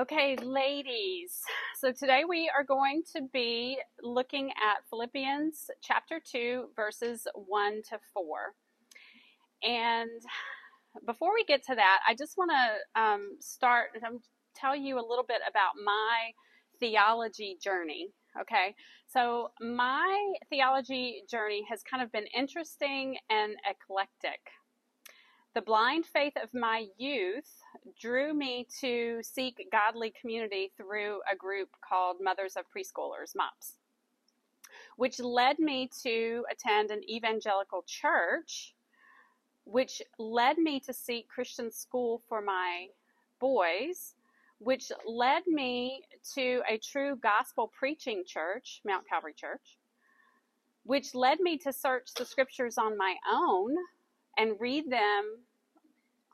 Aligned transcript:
Okay, 0.00 0.34
ladies. 0.36 1.42
So 1.78 1.92
today 1.92 2.22
we 2.26 2.50
are 2.56 2.64
going 2.64 3.02
to 3.14 3.28
be 3.34 3.76
looking 4.02 4.48
at 4.48 4.88
Philippians 4.88 5.68
chapter 5.82 6.18
2, 6.24 6.68
verses 6.74 7.26
1 7.34 7.82
to 7.90 7.98
4. 8.14 8.54
And 9.62 10.22
before 11.04 11.34
we 11.34 11.44
get 11.44 11.62
to 11.66 11.74
that, 11.74 11.98
I 12.08 12.14
just 12.14 12.38
want 12.38 12.50
to 12.50 13.02
um, 13.02 13.36
start 13.40 13.88
and 14.02 14.20
tell 14.56 14.74
you 14.74 14.94
a 14.94 15.06
little 15.06 15.26
bit 15.28 15.42
about 15.46 15.72
my 15.84 16.30
theology 16.78 17.58
journey. 17.62 18.08
Okay, 18.40 18.74
so 19.06 19.50
my 19.60 20.32
theology 20.48 21.24
journey 21.30 21.62
has 21.68 21.82
kind 21.82 22.02
of 22.02 22.10
been 22.10 22.26
interesting 22.34 23.18
and 23.28 23.52
eclectic. 23.68 24.40
The 25.54 25.60
blind 25.60 26.06
faith 26.06 26.34
of 26.42 26.54
my 26.54 26.86
youth 26.96 27.50
drew 27.98 28.34
me 28.34 28.66
to 28.80 29.20
seek 29.22 29.68
godly 29.70 30.12
community 30.20 30.72
through 30.76 31.20
a 31.30 31.36
group 31.36 31.68
called 31.86 32.16
Mothers 32.20 32.56
of 32.56 32.64
Preschoolers, 32.74 33.34
MOPS, 33.34 33.76
which 34.96 35.18
led 35.20 35.58
me 35.58 35.90
to 36.02 36.44
attend 36.50 36.90
an 36.90 37.02
evangelical 37.08 37.84
church, 37.86 38.74
which 39.64 40.02
led 40.18 40.58
me 40.58 40.80
to 40.80 40.92
seek 40.92 41.28
Christian 41.28 41.70
school 41.70 42.22
for 42.28 42.40
my 42.40 42.86
boys, 43.40 44.14
which 44.58 44.92
led 45.06 45.46
me 45.46 46.02
to 46.34 46.62
a 46.68 46.78
true 46.78 47.16
gospel 47.16 47.72
preaching 47.78 48.24
church, 48.26 48.80
Mount 48.84 49.08
Calvary 49.08 49.34
Church, 49.34 49.78
which 50.84 51.14
led 51.14 51.40
me 51.40 51.56
to 51.58 51.72
search 51.72 52.12
the 52.14 52.24
scriptures 52.24 52.78
on 52.78 52.96
my 52.96 53.16
own 53.30 53.74
and 54.36 54.60
read 54.60 54.90
them 54.90 55.38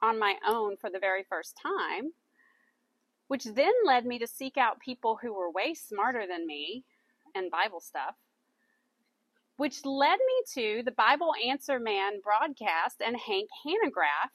on 0.06 0.19
my 0.19 0.37
own 0.46 0.77
for 0.77 0.88
the 0.88 1.01
very 1.01 1.24
first 1.28 1.59
time, 1.60 2.12
which 3.28 3.45
then 3.45 3.73
led 3.84 4.06
me 4.06 4.19
to 4.20 4.27
seek 4.27 4.56
out 4.56 4.80
people 4.80 5.19
who 5.20 5.34
were 5.34 5.50
way 5.50 5.75
smarter 5.75 6.27
than 6.28 6.47
me 6.47 6.84
and 7.34 7.50
Bible 7.50 7.81
stuff, 7.81 8.14
which 9.56 9.84
led 9.84 10.19
me 10.19 10.42
to 10.55 10.83
the 10.84 10.92
Bible 10.92 11.33
Answer 11.44 11.81
Man 11.81 12.20
broadcast 12.22 13.03
and 13.05 13.16
Hank 13.16 13.48
Hanegraaff 13.66 14.31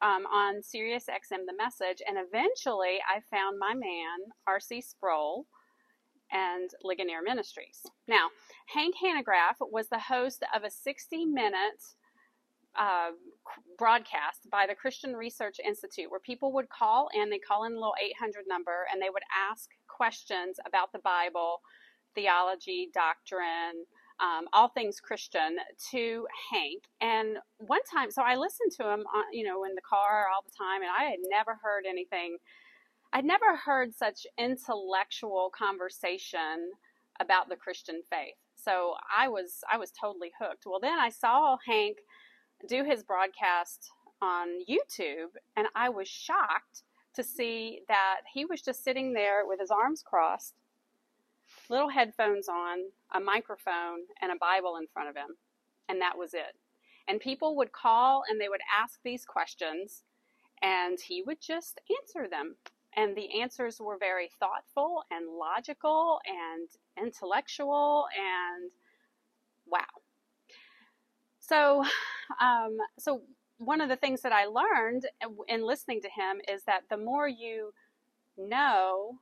um, 0.00 0.26
on 0.26 0.62
Sirius 0.62 1.06
XM 1.06 1.46
The 1.46 1.56
Message. 1.56 2.00
And 2.06 2.16
eventually 2.18 2.98
I 3.08 3.20
found 3.30 3.58
my 3.58 3.74
man, 3.74 4.18
R.C. 4.46 4.80
Sproul, 4.82 5.46
and 6.30 6.70
Ligonier 6.82 7.22
Ministries. 7.22 7.82
Now, 8.08 8.28
Hank 8.74 8.94
Hanegraaff 9.02 9.56
was 9.60 9.88
the 9.88 9.98
host 9.98 10.44
of 10.54 10.64
a 10.64 10.70
60 10.70 11.26
minute 11.26 11.82
uh, 12.78 13.10
broadcast 13.78 14.48
by 14.50 14.66
the 14.66 14.74
Christian 14.74 15.14
Research 15.14 15.56
Institute 15.64 16.10
where 16.10 16.20
people 16.20 16.52
would 16.52 16.68
call 16.68 17.08
in, 17.14 17.30
they 17.30 17.38
call 17.38 17.64
in 17.64 17.72
a 17.72 17.76
little 17.76 17.94
800 18.02 18.44
number, 18.48 18.86
and 18.92 19.00
they 19.00 19.10
would 19.10 19.22
ask 19.50 19.68
questions 19.88 20.56
about 20.66 20.92
the 20.92 20.98
Bible, 21.00 21.60
theology, 22.14 22.90
doctrine, 22.94 23.84
um, 24.20 24.46
all 24.52 24.68
things 24.68 25.00
Christian 25.00 25.56
to 25.90 26.26
Hank. 26.50 26.84
And 27.00 27.38
one 27.58 27.82
time, 27.92 28.10
so 28.10 28.22
I 28.22 28.36
listened 28.36 28.72
to 28.80 28.84
him, 28.84 29.00
on, 29.14 29.24
you 29.32 29.44
know, 29.44 29.64
in 29.64 29.74
the 29.74 29.82
car 29.82 30.26
all 30.32 30.42
the 30.44 30.56
time, 30.56 30.82
and 30.82 30.90
I 30.90 31.10
had 31.10 31.18
never 31.28 31.58
heard 31.62 31.84
anything. 31.88 32.36
I'd 33.12 33.24
never 33.24 33.56
heard 33.56 33.94
such 33.94 34.26
intellectual 34.38 35.50
conversation 35.56 36.70
about 37.20 37.48
the 37.48 37.56
Christian 37.56 38.02
faith. 38.10 38.34
So 38.54 38.94
I 39.14 39.28
was 39.28 39.60
I 39.70 39.76
was 39.76 39.90
totally 39.90 40.30
hooked. 40.40 40.64
Well, 40.66 40.80
then 40.80 40.98
I 40.98 41.10
saw 41.10 41.56
Hank 41.66 41.98
do 42.68 42.84
his 42.84 43.02
broadcast 43.02 43.90
on 44.20 44.48
YouTube, 44.68 45.30
and 45.56 45.66
I 45.74 45.88
was 45.88 46.08
shocked 46.08 46.82
to 47.14 47.22
see 47.22 47.80
that 47.88 48.20
he 48.32 48.44
was 48.44 48.62
just 48.62 48.84
sitting 48.84 49.12
there 49.12 49.46
with 49.46 49.60
his 49.60 49.70
arms 49.70 50.02
crossed, 50.02 50.54
little 51.68 51.88
headphones 51.88 52.48
on, 52.48 52.78
a 53.14 53.20
microphone, 53.20 54.00
and 54.20 54.32
a 54.32 54.36
Bible 54.36 54.76
in 54.76 54.86
front 54.92 55.08
of 55.08 55.16
him. 55.16 55.36
And 55.88 56.00
that 56.00 56.16
was 56.16 56.34
it. 56.34 56.56
And 57.08 57.20
people 57.20 57.56
would 57.56 57.72
call 57.72 58.22
and 58.28 58.40
they 58.40 58.48
would 58.48 58.60
ask 58.72 59.00
these 59.02 59.24
questions, 59.24 60.04
and 60.62 60.98
he 61.00 61.22
would 61.22 61.40
just 61.40 61.80
answer 62.00 62.28
them. 62.28 62.56
And 62.96 63.16
the 63.16 63.40
answers 63.40 63.80
were 63.80 63.98
very 63.98 64.30
thoughtful 64.38 65.02
and 65.10 65.36
logical 65.38 66.20
and 66.26 66.68
intellectual, 67.02 68.06
and 68.16 68.70
wow. 69.66 70.01
So, 71.42 71.84
um, 72.40 72.78
so 72.98 73.22
one 73.58 73.80
of 73.80 73.88
the 73.88 73.96
things 73.96 74.22
that 74.22 74.32
I 74.32 74.46
learned 74.46 75.06
in 75.48 75.66
listening 75.66 76.00
to 76.02 76.08
him 76.08 76.40
is 76.48 76.62
that 76.64 76.82
the 76.88 76.96
more 76.96 77.28
you 77.28 77.72
know, 78.38 79.18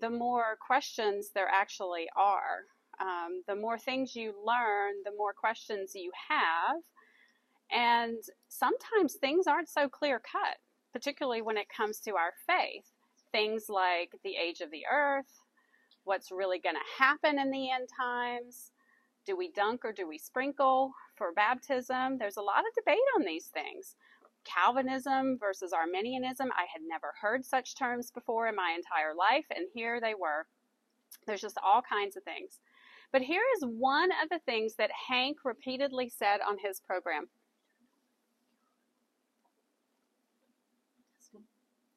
the 0.00 0.10
more 0.10 0.58
questions 0.64 1.30
there 1.34 1.48
actually 1.48 2.06
are. 2.16 2.64
Um, 3.00 3.42
the 3.46 3.54
more 3.54 3.78
things 3.78 4.16
you 4.16 4.34
learn, 4.44 4.94
the 5.04 5.12
more 5.16 5.32
questions 5.32 5.94
you 5.94 6.10
have. 6.28 6.76
And 7.70 8.18
sometimes 8.48 9.14
things 9.14 9.46
aren't 9.46 9.68
so 9.68 9.88
clear 9.88 10.20
cut, 10.20 10.56
particularly 10.92 11.42
when 11.42 11.56
it 11.56 11.66
comes 11.74 12.00
to 12.00 12.16
our 12.16 12.32
faith. 12.46 12.86
Things 13.32 13.66
like 13.68 14.12
the 14.24 14.36
age 14.36 14.60
of 14.60 14.70
the 14.70 14.84
earth, 14.90 15.42
what's 16.04 16.32
really 16.32 16.58
going 16.58 16.76
to 16.76 17.02
happen 17.02 17.38
in 17.38 17.50
the 17.50 17.70
end 17.70 17.88
times, 17.96 18.70
do 19.26 19.36
we 19.36 19.50
dunk 19.50 19.84
or 19.84 19.92
do 19.92 20.08
we 20.08 20.18
sprinkle? 20.18 20.92
for 21.16 21.32
baptism. 21.32 22.18
There's 22.18 22.36
a 22.36 22.42
lot 22.42 22.60
of 22.60 22.74
debate 22.74 22.98
on 23.18 23.24
these 23.24 23.46
things. 23.46 23.96
Calvinism 24.44 25.38
versus 25.40 25.72
Arminianism. 25.72 26.50
I 26.52 26.66
had 26.72 26.82
never 26.86 27.14
heard 27.20 27.44
such 27.44 27.76
terms 27.76 28.10
before 28.10 28.46
in 28.46 28.54
my 28.54 28.76
entire 28.76 29.14
life, 29.14 29.46
and 29.54 29.66
here 29.74 30.00
they 30.00 30.14
were. 30.14 30.46
There's 31.26 31.40
just 31.40 31.58
all 31.64 31.82
kinds 31.82 32.16
of 32.16 32.22
things. 32.22 32.60
But 33.12 33.22
here 33.22 33.42
is 33.56 33.64
one 33.64 34.10
of 34.22 34.28
the 34.30 34.40
things 34.40 34.74
that 34.76 34.90
Hank 35.08 35.38
repeatedly 35.44 36.08
said 36.08 36.40
on 36.46 36.58
his 36.62 36.80
program. 36.80 37.28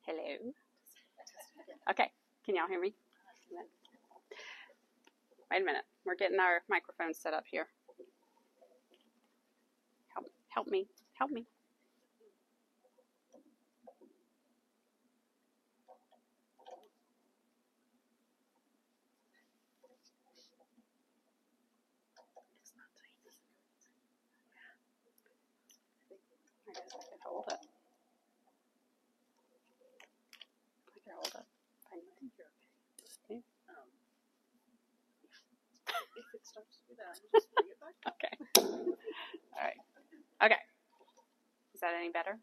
Hello. 0.01 0.53
Okay, 1.89 2.11
can 2.45 2.55
y'all 2.55 2.67
hear 2.67 2.81
me? 2.81 2.93
Wait 5.51 5.61
a 5.61 5.65
minute. 5.65 5.85
We're 6.05 6.15
getting 6.15 6.39
our 6.39 6.61
microphones 6.69 7.19
set 7.19 7.33
up 7.33 7.45
here. 7.49 7.67
Help 10.13 10.27
help 10.49 10.67
me. 10.67 10.87
Help 11.13 11.31
me. 11.31 11.45
Hold 27.25 27.45
it. 27.49 27.59
I 30.95 30.99
can 31.03 31.13
hold 31.15 31.27
it. 31.35 31.47
I 31.91 31.95
think 32.19 32.31
you're 32.37 32.47
okay. 32.47 33.35
okay. 33.35 33.41
Um, 33.69 33.89
Okay. 38.07 38.65
All 38.65 39.63
right. 39.63 39.75
Okay. 40.43 40.59
Is 41.73 41.81
that 41.81 41.93
any 41.99 42.09
better? 42.09 42.39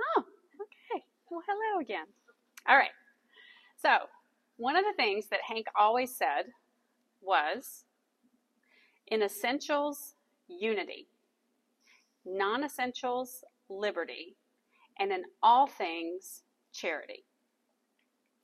Oh, 0.00 0.20
okay. 0.20 1.04
Well, 1.30 1.42
hello 1.46 1.80
again. 1.80 2.06
All 2.68 2.76
right. 2.76 2.90
So, 3.82 4.06
one 4.56 4.76
of 4.76 4.84
the 4.84 4.92
things 4.96 5.26
that 5.30 5.40
Hank 5.48 5.66
always 5.78 6.16
said 6.16 6.46
was 7.20 7.84
in 9.08 9.22
essentials, 9.22 10.14
unity, 10.48 11.08
non 12.24 12.64
essentials, 12.64 13.44
liberty, 13.68 14.36
and 14.98 15.12
in 15.12 15.22
all 15.42 15.66
things, 15.66 16.42
charity. 16.72 17.24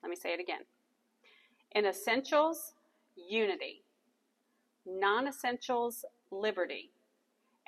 Let 0.02 0.10
me 0.10 0.16
say 0.16 0.32
it 0.32 0.40
again. 0.40 0.62
In 1.72 1.84
essentials, 1.86 2.74
unity, 3.16 3.82
non 4.86 5.28
essentials, 5.28 6.04
liberty, 6.30 6.90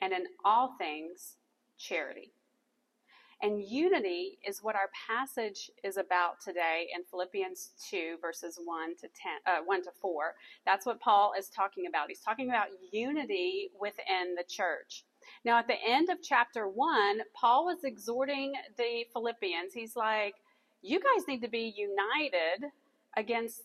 and 0.00 0.12
in 0.12 0.24
all 0.44 0.74
things, 0.78 1.36
charity. 1.78 2.32
And 3.42 3.60
unity 3.60 4.38
is 4.46 4.62
what 4.62 4.76
our 4.76 4.88
passage 5.08 5.68
is 5.82 5.96
about 5.96 6.40
today 6.40 6.86
in 6.94 7.02
Philippians 7.02 7.70
2, 7.90 8.18
verses 8.22 8.60
1 8.64 8.90
to 8.98 9.08
10, 9.08 9.08
uh, 9.46 9.64
1 9.64 9.82
to 9.82 9.90
4. 10.00 10.34
That's 10.64 10.86
what 10.86 11.00
Paul 11.00 11.32
is 11.36 11.48
talking 11.48 11.88
about. 11.88 12.08
He's 12.08 12.20
talking 12.20 12.50
about 12.50 12.68
unity 12.92 13.70
within 13.80 14.36
the 14.36 14.44
church. 14.48 15.04
Now, 15.44 15.58
at 15.58 15.66
the 15.66 15.74
end 15.84 16.08
of 16.08 16.18
chapter 16.22 16.68
1, 16.68 17.20
Paul 17.34 17.64
was 17.64 17.82
exhorting 17.82 18.52
the 18.78 19.06
Philippians. 19.12 19.74
He's 19.74 19.96
like, 19.96 20.34
You 20.80 21.00
guys 21.00 21.26
need 21.26 21.42
to 21.42 21.48
be 21.48 21.74
united 21.76 22.70
against 23.16 23.62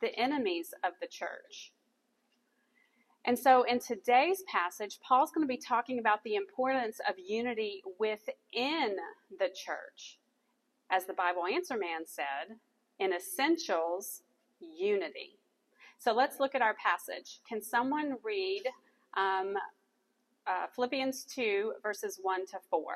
the 0.00 0.14
enemies 0.18 0.72
of 0.84 0.92
the 1.02 1.06
church. 1.06 1.72
And 3.24 3.38
so 3.38 3.64
in 3.64 3.78
today's 3.80 4.42
passage, 4.44 5.00
Paul's 5.00 5.30
going 5.32 5.46
to 5.46 5.48
be 5.48 5.58
talking 5.58 5.98
about 5.98 6.24
the 6.24 6.36
importance 6.36 7.00
of 7.08 7.16
unity 7.18 7.82
within 7.98 8.96
the 9.38 9.50
church. 9.54 10.18
as 10.90 11.06
the 11.06 11.12
Bible 11.12 11.46
Answer 11.46 11.76
Man 11.76 12.06
said, 12.06 12.56
in 12.98 13.12
essentials, 13.12 14.22
unity. 14.60 15.38
So 15.98 16.12
let's 16.12 16.40
look 16.40 16.54
at 16.54 16.62
our 16.62 16.74
passage. 16.74 17.40
Can 17.48 17.62
someone 17.62 18.16
read 18.22 18.62
um, 19.16 19.54
uh, 20.46 20.66
Philippians 20.74 21.24
2, 21.24 21.74
verses 21.82 22.18
1 22.22 22.46
to 22.46 22.58
4? 22.70 22.94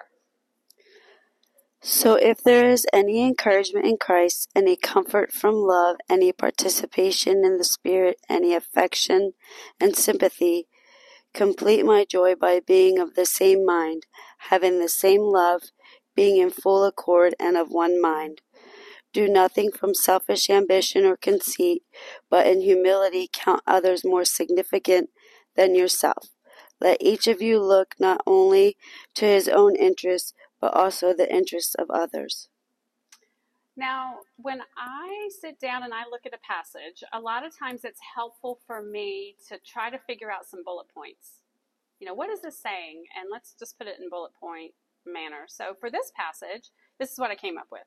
So 1.84 2.14
if 2.14 2.40
there 2.44 2.70
is 2.70 2.87
any 2.93 3.26
encouragement 3.26 3.87
in 3.87 3.96
Christ, 3.96 4.49
any 4.55 4.76
comfort 4.76 5.32
from 5.32 5.56
love, 5.56 5.96
any 6.08 6.32
participation 6.32 7.44
in 7.44 7.58
the 7.58 7.64
Spirit, 7.64 8.20
any 8.29 8.55
affection 8.55 9.32
and 9.81 9.96
sympathy, 9.96 10.69
complete 11.34 11.84
my 11.84 12.05
joy 12.05 12.37
by 12.37 12.61
being 12.61 13.00
of 13.00 13.17
the 13.17 13.26
same 13.26 13.67
mind, 13.67 14.06
having 14.49 14.79
the 14.79 14.88
same 14.88 15.23
love, 15.23 15.62
being 16.14 16.37
in 16.40 16.50
full 16.50 16.84
accord 16.84 17.34
and 17.40 17.56
of 17.56 17.73
one 17.73 18.00
mind. 18.00 18.43
Do 19.12 19.26
nothing 19.26 19.73
from 19.73 19.93
selfish 19.93 20.49
ambition 20.50 21.05
or 21.05 21.17
conceit, 21.17 21.82
but 22.31 22.46
in 22.46 22.61
humility 22.61 23.28
count 23.32 23.61
others 23.67 24.05
more 24.05 24.25
significant 24.25 25.11
than 25.56 25.75
yourself. 25.75 26.28
Let 26.81 27.02
each 27.02 27.26
of 27.26 27.43
you 27.43 27.61
look 27.61 27.96
not 27.99 28.20
only 28.25 28.76
to 29.17 29.26
his 29.26 29.49
own 29.49 29.75
interests, 29.75 30.32
but 30.62 30.75
also 30.75 31.12
the 31.12 31.31
interests 31.35 31.75
of 31.75 31.91
others. 31.91 32.49
Now, 33.76 34.19
when 34.37 34.61
I 34.79 35.29
sit 35.41 35.59
down 35.59 35.82
and 35.82 35.93
I 35.93 36.05
look 36.09 36.25
at 36.25 36.35
a 36.35 36.38
passage, 36.47 37.03
a 37.12 37.19
lot 37.19 37.44
of 37.44 37.59
times 37.59 37.81
it's 37.85 38.00
helpful 38.14 38.61
for 38.67 38.81
me 38.81 39.35
to 39.49 39.59
try 39.67 39.91
to 39.91 39.99
figure 39.99 40.31
out 40.31 40.47
some 40.47 40.62
bullet 40.64 40.87
points. 40.94 41.41
You 41.99 42.06
know, 42.06 42.14
what 42.14 42.31
is 42.31 42.43
this 42.43 42.59
saying? 42.59 43.05
And 43.19 43.29
let's 43.31 43.55
just 43.59 43.76
put 43.76 43.88
it 43.88 43.99
in 44.00 44.09
bullet 44.09 44.32
point 44.38 44.73
manner. 45.05 45.47
So 45.49 45.75
for 45.81 45.91
this 45.91 46.12
passage, 46.14 46.70
this 47.00 47.11
is 47.11 47.19
what 47.19 47.32
I 47.32 47.35
came 47.35 47.59
up 47.59 47.69
with. 47.73 47.82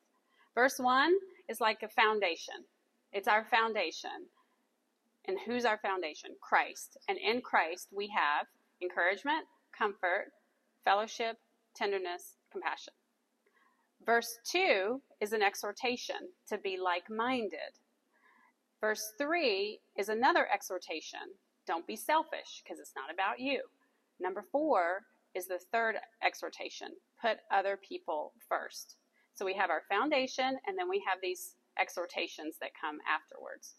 Verse 0.54 0.78
1 0.78 1.14
is 1.48 1.62
like 1.62 1.82
a 1.82 1.88
foundation, 1.88 2.56
it's 3.14 3.28
our 3.28 3.46
foundation. 3.46 4.28
And 5.28 5.38
who's 5.44 5.66
our 5.66 5.80
foundation? 5.80 6.32
Christ. 6.40 6.98
And 7.10 7.18
in 7.18 7.42
Christ, 7.42 7.88
we 7.92 8.14
have 8.16 8.46
encouragement, 8.80 9.46
comfort, 9.76 10.28
fellowship, 10.84 11.38
tenderness, 11.76 12.38
compassion. 12.56 12.94
Verse 14.06 14.38
2 14.52 15.02
is 15.20 15.34
an 15.34 15.42
exhortation 15.42 16.30
to 16.48 16.58
be 16.58 16.78
like 16.82 17.10
minded. 17.10 17.76
Verse 18.80 19.14
3 19.18 19.80
is 19.98 20.10
another 20.10 20.48
exhortation 20.54 21.36
don't 21.68 21.88
be 21.88 21.96
selfish 21.96 22.62
because 22.64 22.80
it's 22.80 22.94
not 22.96 23.12
about 23.12 23.40
you. 23.40 23.62
Number 24.20 24.44
4 24.52 25.02
is 25.34 25.48
the 25.48 25.60
third 25.72 25.96
exhortation 26.24 26.90
put 27.20 27.38
other 27.52 27.78
people 27.78 28.34
first. 28.48 28.98
So 29.34 29.46
we 29.46 29.56
have 29.56 29.70
our 29.70 29.82
foundation 29.90 30.58
and 30.68 30.78
then 30.78 30.88
we 30.90 31.04
have 31.08 31.20
these 31.22 31.56
exhortations 31.80 32.56
that 32.62 32.72
come 32.80 33.00
afterwards. 33.10 33.76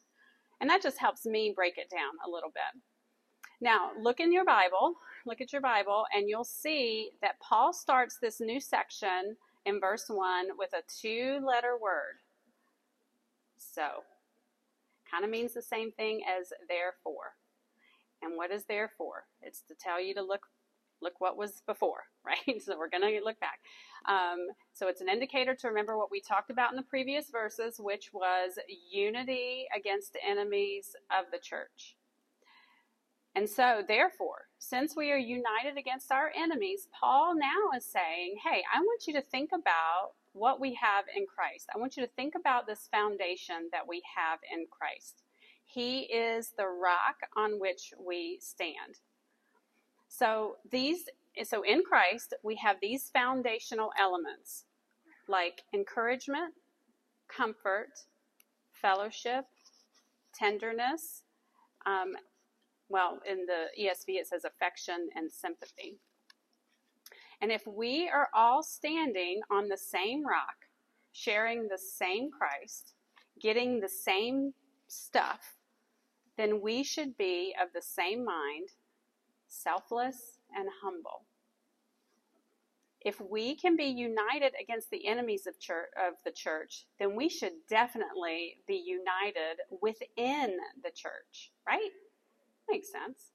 And 0.61 0.69
that 0.69 0.82
just 0.82 0.99
helps 0.99 1.25
me 1.25 1.52
break 1.55 1.78
it 1.78 1.90
down 1.90 2.12
a 2.26 2.31
little 2.31 2.50
bit. 2.50 2.82
Now, 3.61 3.91
look 3.99 4.20
in 4.20 4.32
your 4.32 4.44
Bible, 4.44 4.94
look 5.25 5.41
at 5.41 5.53
your 5.53 5.62
Bible, 5.62 6.05
and 6.14 6.29
you'll 6.29 6.44
see 6.44 7.11
that 7.23 7.41
Paul 7.41 7.73
starts 7.73 8.19
this 8.19 8.41
new 8.41 8.61
section 8.61 9.37
in 9.64 9.81
verse 9.81 10.06
1 10.08 10.49
with 10.58 10.70
a 10.75 10.82
two 11.00 11.41
letter 11.44 11.76
word. 11.81 12.17
So, 13.56 14.05
kind 15.11 15.25
of 15.25 15.31
means 15.31 15.55
the 15.55 15.62
same 15.62 15.91
thing 15.93 16.20
as 16.26 16.53
therefore. 16.69 17.35
And 18.23 18.37
what 18.37 18.50
is 18.50 18.64
therefore? 18.64 19.25
It's 19.41 19.62
to 19.69 19.75
tell 19.75 20.00
you 20.00 20.14
to 20.14 20.23
look 20.23 20.47
look 21.02 21.20
what 21.20 21.37
was 21.37 21.62
before, 21.67 22.05
right? 22.25 22.62
So 22.62 22.76
we're 22.79 22.88
going 22.88 23.02
to 23.02 23.20
look 23.23 23.38
back. 23.38 23.61
Um, 24.06 24.49
so 24.73 24.88
it's 24.88 25.02
an 25.02 25.09
indicator 25.11 25.55
to 25.55 25.69
remember 25.69 25.99
what 25.99 26.11
we 26.11 26.20
talked 26.20 26.50
about 26.50 26.70
in 26.70 26.76
the 26.76 26.82
previous 26.82 27.31
verses, 27.31 27.76
which 27.79 28.12
was 28.14 28.59
unity 28.91 29.67
against 29.76 30.17
enemies 30.26 30.97
of 31.11 31.31
the 31.31 31.38
church. 31.38 31.97
And 33.37 33.49
so, 33.49 33.83
therefore, 33.87 34.49
since 34.59 34.97
we 34.97 35.12
are 35.12 35.19
united 35.19 35.77
against 35.77 36.11
our 36.11 36.33
enemies, 36.35 36.88
Paul 36.99 37.37
now 37.37 37.77
is 37.77 37.85
saying, 37.85 38.37
hey, 38.43 38.62
I 38.75 38.81
want 38.81 39.06
you 39.06 39.12
to 39.12 39.21
think 39.21 39.50
about 39.53 40.12
what 40.33 40.59
we 40.59 40.73
have 40.75 41.05
in 41.15 41.27
Christ. 41.27 41.69
I 41.75 41.79
want 41.79 41.99
you 41.99 42.03
to 42.03 42.11
think 42.12 42.35
about 42.35 42.67
this 42.67 42.88
foundation 42.91 43.69
that 43.73 43.87
we 43.87 44.03
have 44.17 44.38
in 44.50 44.67
Christ. 44.71 45.23
He 45.67 46.05
is 46.05 46.53
the 46.56 46.67
rock 46.67 47.17
on 47.37 47.61
which 47.61 47.93
we 48.03 48.38
stand. 48.41 49.00
So 50.09 50.56
these 50.71 51.05
so 51.44 51.61
in 51.62 51.83
Christ 51.83 52.33
we 52.43 52.56
have 52.56 52.77
these 52.81 53.11
foundational 53.11 53.91
elements 54.00 54.65
like 55.29 55.62
encouragement, 55.75 56.55
comfort, 57.29 57.91
fellowship, 58.73 59.44
tenderness, 60.33 61.23
um, 61.85 62.15
well, 62.88 63.19
in 63.29 63.47
the 63.47 63.67
ESV 63.81 64.19
it 64.21 64.27
says 64.27 64.44
affection 64.44 65.09
and 65.15 65.31
sympathy. 65.31 65.99
And 67.41 67.53
if 67.53 67.67
we 67.67 68.09
are 68.09 68.29
all 68.35 68.62
standing 68.62 69.41
on 69.50 69.69
the 69.69 69.77
same 69.77 70.27
rock, 70.27 70.56
sharing 71.12 71.69
the 71.69 71.79
same 71.79 72.31
Christ, 72.31 72.94
getting 73.41 73.81
the 73.81 73.88
same 73.88 74.53
stuff, 74.88 75.56
then 76.37 76.61
we 76.61 76.83
should 76.83 77.17
be 77.17 77.55
of 77.62 77.69
the 77.75 77.83
same 77.83 78.25
mind, 78.25 78.69
selfless 79.49 80.38
and 80.55 80.69
humble. 80.83 81.25
If 83.00 83.21
we 83.21 83.55
can 83.55 83.77
be 83.77 83.85
united 83.85 84.53
against 84.61 84.91
the 84.91 85.06
enemies 85.06 85.47
of, 85.47 85.61
church, 85.61 85.88
of 85.97 86.15
the 86.25 86.33
church, 86.33 86.87
then 86.99 87.15
we 87.15 87.29
should 87.29 87.53
definitely 87.69 88.56
be 88.67 88.83
united 88.85 89.61
within 89.81 90.59
the 90.83 90.91
church, 90.91 91.53
right? 91.67 91.91
Makes 92.69 92.91
sense. 92.91 93.33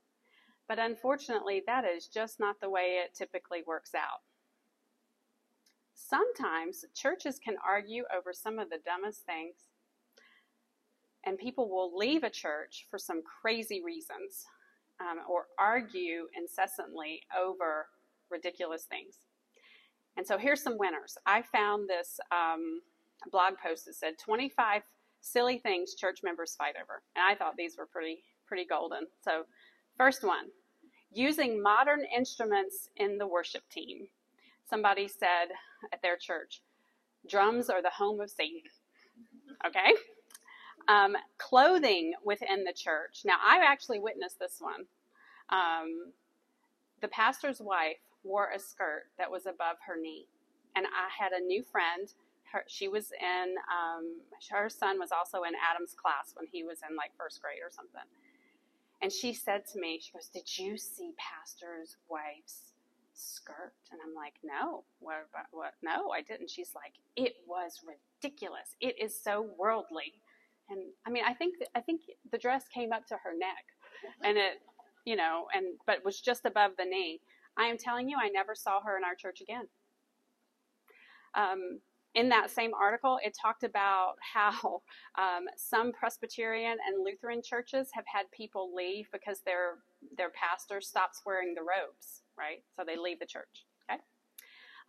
But 0.68 0.80
unfortunately, 0.80 1.64
that 1.68 1.86
is 1.86 2.08
just 2.08 2.40
not 2.40 2.60
the 2.62 2.70
way 2.70 3.02
it 3.04 3.16
typically 3.16 3.62
works 3.66 3.92
out. 3.96 4.22
Sometimes 5.94 6.86
churches 6.96 7.40
can 7.44 7.56
argue 7.68 8.04
over 8.16 8.34
some 8.34 8.60
of 8.60 8.70
the 8.70 8.80
dumbest 8.86 9.26
things, 9.26 9.56
and 11.26 11.38
people 11.38 11.70
will 11.70 11.96
leave 11.96 12.24
a 12.24 12.30
church 12.30 12.88
for 12.90 12.98
some 12.98 13.22
crazy 13.42 13.82
reasons 13.84 14.46
um, 15.00 15.20
or 15.30 15.46
argue 15.60 16.28
incessantly 16.38 17.22
over 17.38 17.88
ridiculous 18.30 18.84
things. 18.84 19.16
And 20.18 20.26
so 20.26 20.38
here's 20.38 20.62
some 20.62 20.78
winners. 20.78 21.18
I 21.26 21.42
found 21.42 21.90
this 21.90 22.20
um, 22.32 22.82
blog 23.32 23.54
post 23.64 23.86
that 23.86 23.96
said 23.96 24.14
25 24.24 24.84
silly 25.22 25.58
things 25.58 25.96
church 25.96 26.20
members 26.24 26.56
fight 26.56 26.76
over. 26.82 27.04
And 27.16 27.24
I 27.26 27.36
thought 27.36 27.56
these 27.58 27.78
were 27.78 27.86
pretty 27.86 28.24
pretty 28.52 28.66
golden. 28.66 29.08
So, 29.24 29.46
first 29.98 30.26
one 30.26 30.48
using 31.14 31.62
modern 31.62 32.02
instruments 32.06 32.90
in 32.98 33.18
the 33.18 33.28
worship 33.28 33.64
team. 33.70 34.08
Somebody 34.70 35.08
said 35.08 35.54
at 35.94 36.02
their 36.02 36.18
church, 36.18 36.62
drums 37.30 37.70
are 37.70 37.82
the 37.82 37.90
home 37.90 38.20
of 38.20 38.30
Satan. 38.30 38.62
Okay? 39.66 39.94
Um, 40.88 41.16
clothing 41.38 42.14
within 42.26 42.64
the 42.64 42.74
church. 42.74 43.22
Now, 43.24 43.36
I 43.40 43.60
actually 43.64 44.00
witnessed 44.00 44.40
this 44.40 44.58
one. 44.60 44.86
Um, 45.50 46.12
the 47.02 47.08
pastor's 47.08 47.62
wife 47.62 48.02
wore 48.24 48.50
a 48.50 48.60
skirt 48.60 49.04
that 49.18 49.30
was 49.30 49.46
above 49.46 49.78
her 49.86 49.96
knee. 50.02 50.28
And 50.76 50.86
I 50.88 51.24
had 51.24 51.34
a 51.34 51.46
new 51.46 51.62
friend. 51.62 52.12
Her, 52.52 52.64
she 52.68 52.88
was 52.88 53.12
in, 53.12 53.56
um, 53.70 54.22
her 54.50 54.70
son 54.70 54.98
was 54.98 55.12
also 55.12 55.44
in 55.44 55.54
Adam's 55.54 55.94
class 55.94 56.34
when 56.36 56.48
he 56.52 56.64
was 56.64 56.80
in 56.90 56.96
like 56.96 57.12
first 57.18 57.42
grade 57.42 57.60
or 57.64 57.70
something. 57.70 58.08
And 59.02 59.12
she 59.12 59.34
said 59.34 59.66
to 59.74 59.80
me, 59.80 60.00
she 60.02 60.12
goes, 60.14 60.28
Did 60.28 60.48
you 60.58 60.78
see 60.78 61.12
Pastor's 61.18 61.98
wife's 62.10 62.74
skirt? 63.14 63.74
And 63.92 64.00
I'm 64.06 64.14
like, 64.16 64.34
No. 64.44 64.84
What, 65.00 65.28
about 65.32 65.48
what? 65.52 65.74
No, 65.82 66.12
I 66.12 66.22
didn't. 66.22 66.50
She's 66.50 66.74
like, 66.76 66.94
It 67.16 67.34
was 67.48 67.82
ridiculous. 67.86 68.76
It 68.80 68.96
is 69.02 69.20
so 69.22 69.48
worldly. 69.58 70.14
And 70.70 70.82
I 71.06 71.10
mean, 71.10 71.24
I 71.28 71.34
think, 71.34 71.56
I 71.76 71.82
think 71.82 72.02
the 72.32 72.38
dress 72.38 72.66
came 72.74 72.94
up 72.94 73.06
to 73.08 73.16
her 73.16 73.32
neck 73.38 73.66
and 74.24 74.38
it, 74.38 74.62
you 75.06 75.16
know, 75.16 75.48
and, 75.54 75.66
but 75.86 76.06
was 76.06 76.22
just 76.22 76.46
above 76.46 76.72
the 76.78 76.86
knee. 76.86 77.20
I 77.58 77.66
am 77.66 77.78
telling 77.78 78.08
you, 78.08 78.18
I 78.22 78.30
never 78.30 78.56
saw 78.56 78.82
her 78.82 78.98
in 78.98 79.04
our 79.04 79.16
church 79.16 79.42
again. 79.42 79.68
Um, 81.36 81.80
in 82.16 82.30
that 82.30 82.52
same 82.52 82.72
article, 82.74 83.20
it 83.24 83.38
talked 83.40 83.64
about 83.64 84.16
how 84.34 84.82
um, 85.18 85.46
some 85.58 85.92
Presbyterian 85.92 86.78
and 86.88 87.04
Lutheran 87.06 87.42
churches 87.44 87.90
have 87.94 88.06
had 88.14 88.26
people 88.32 88.74
leave 88.76 89.08
because 89.12 89.42
their 89.46 89.80
their 90.18 90.32
pastor 90.32 90.82
stops 90.82 91.22
wearing 91.26 91.54
the 91.54 91.62
robes, 91.62 92.24
right? 92.38 92.64
So 92.76 92.84
they 92.86 92.98
leave 92.98 93.20
the 93.20 93.26
church. 93.26 93.66
Okay. 93.90 94.02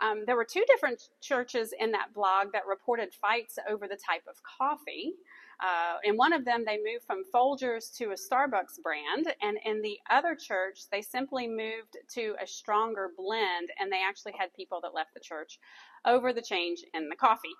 Um, 0.00 0.24
there 0.26 0.36
were 0.36 0.46
two 0.46 0.64
different 0.66 1.02
churches 1.20 1.74
in 1.78 1.92
that 1.92 2.14
blog 2.14 2.48
that 2.52 2.62
reported 2.68 3.12
fights 3.14 3.58
over 3.68 3.86
the 3.86 3.98
type 3.98 4.22
of 4.28 4.36
coffee. 4.42 5.14
Uh, 5.62 5.98
in 6.02 6.16
one 6.16 6.32
of 6.32 6.44
them, 6.44 6.64
they 6.66 6.76
moved 6.78 7.04
from 7.06 7.22
Folgers 7.32 7.96
to 7.96 8.06
a 8.06 8.14
Starbucks 8.14 8.82
brand, 8.82 9.32
and 9.40 9.58
in 9.64 9.80
the 9.80 9.98
other 10.10 10.34
church, 10.34 10.90
they 10.90 11.00
simply 11.00 11.46
moved 11.46 11.96
to 12.14 12.34
a 12.42 12.46
stronger 12.46 13.10
blend, 13.16 13.70
and 13.78 13.90
they 13.90 14.00
actually 14.04 14.32
had 14.36 14.52
people 14.54 14.80
that 14.82 14.92
left 14.92 15.14
the 15.14 15.20
church 15.20 15.60
over 16.04 16.32
the 16.32 16.42
change 16.42 16.84
in 16.94 17.08
the 17.08 17.14
coffee. 17.14 17.54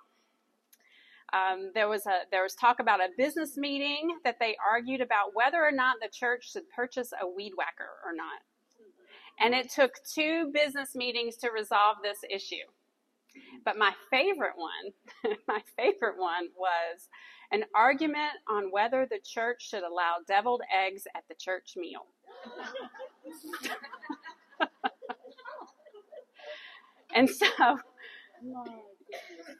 Um, 1.31 1.71
there 1.73 1.87
was 1.87 2.05
a 2.05 2.21
there 2.29 2.43
was 2.43 2.53
talk 2.53 2.79
about 2.79 2.99
a 2.99 3.07
business 3.17 3.57
meeting 3.57 4.17
that 4.23 4.37
they 4.39 4.55
argued 4.63 5.01
about 5.01 5.33
whether 5.33 5.63
or 5.63 5.71
not 5.71 5.95
the 5.99 6.09
church 6.09 6.51
should 6.51 6.69
purchase 6.75 7.11
a 7.19 7.27
weed 7.27 7.53
whacker 7.57 7.89
or 8.05 8.13
not. 8.13 8.41
And 9.39 9.55
it 9.55 9.71
took 9.71 9.93
two 10.13 10.51
business 10.53 10.93
meetings 10.93 11.37
to 11.37 11.49
resolve 11.49 11.97
this 12.03 12.19
issue. 12.29 12.67
But 13.65 13.77
my 13.77 13.93
favorite 14.11 14.55
one, 14.55 15.35
my 15.47 15.61
favorite 15.75 16.17
one 16.17 16.49
was 16.55 17.09
an 17.53 17.63
argument 17.75 18.33
on 18.49 18.71
whether 18.71 19.05
the 19.09 19.19
church 19.23 19.69
should 19.69 19.83
allow 19.83 20.15
deviled 20.27 20.63
eggs 20.75 21.07
at 21.15 21.23
the 21.29 21.35
church 21.35 21.75
meal. 21.77 22.07
and 27.15 27.29
so 27.29 27.79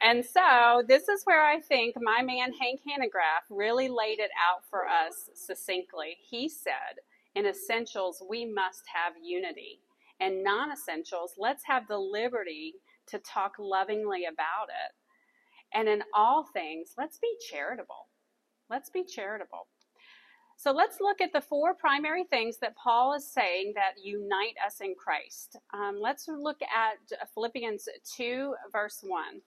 and 0.02 0.26
so 0.26 0.84
this 0.88 1.08
is 1.08 1.22
where 1.24 1.46
I 1.46 1.60
think 1.60 1.96
my 2.02 2.22
man 2.24 2.52
Hank 2.54 2.82
Hanegraaff 2.82 3.46
really 3.50 3.88
laid 3.88 4.20
it 4.20 4.32
out 4.38 4.64
for 4.70 4.88
us 4.88 5.30
succinctly. 5.36 6.18
He 6.30 6.50
said, 6.50 7.00
in 7.36 7.46
essentials, 7.46 8.24
we 8.28 8.46
must 8.46 8.84
have 8.94 9.14
unity. 9.24 9.80
And 10.20 10.44
non 10.44 10.72
essentials, 10.72 11.34
let's 11.38 11.64
have 11.66 11.88
the 11.88 11.98
liberty 11.98 12.76
to 13.08 13.20
talk 13.20 13.54
lovingly 13.60 14.26
about 14.26 14.70
it. 14.70 14.94
And 15.74 15.88
in 15.88 16.04
all 16.14 16.46
things, 16.54 16.94
let's 16.98 17.18
be 17.18 17.34
charitable. 17.50 18.08
Let's 18.70 18.90
be 18.90 19.04
charitable. 19.04 19.68
So 20.58 20.72
let's 20.72 21.02
look 21.02 21.20
at 21.20 21.34
the 21.34 21.42
four 21.42 21.74
primary 21.74 22.24
things 22.24 22.58
that 22.60 22.76
Paul 22.78 23.14
is 23.16 23.30
saying 23.30 23.74
that 23.76 24.02
unite 24.02 24.56
us 24.66 24.80
in 24.82 24.96
Christ. 24.96 25.58
Um, 25.74 25.98
let's 26.00 26.28
look 26.28 26.62
at 26.62 27.00
Philippians 27.34 27.90
2, 28.16 28.56
verse 28.72 29.00
1. 29.04 29.42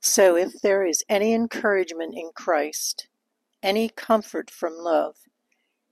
So 0.00 0.36
if 0.36 0.60
there 0.62 0.84
is 0.84 1.02
any 1.08 1.32
encouragement 1.32 2.14
in 2.16 2.30
Christ, 2.34 3.08
any 3.62 3.88
comfort 3.88 4.50
from 4.50 4.74
love, 4.76 5.16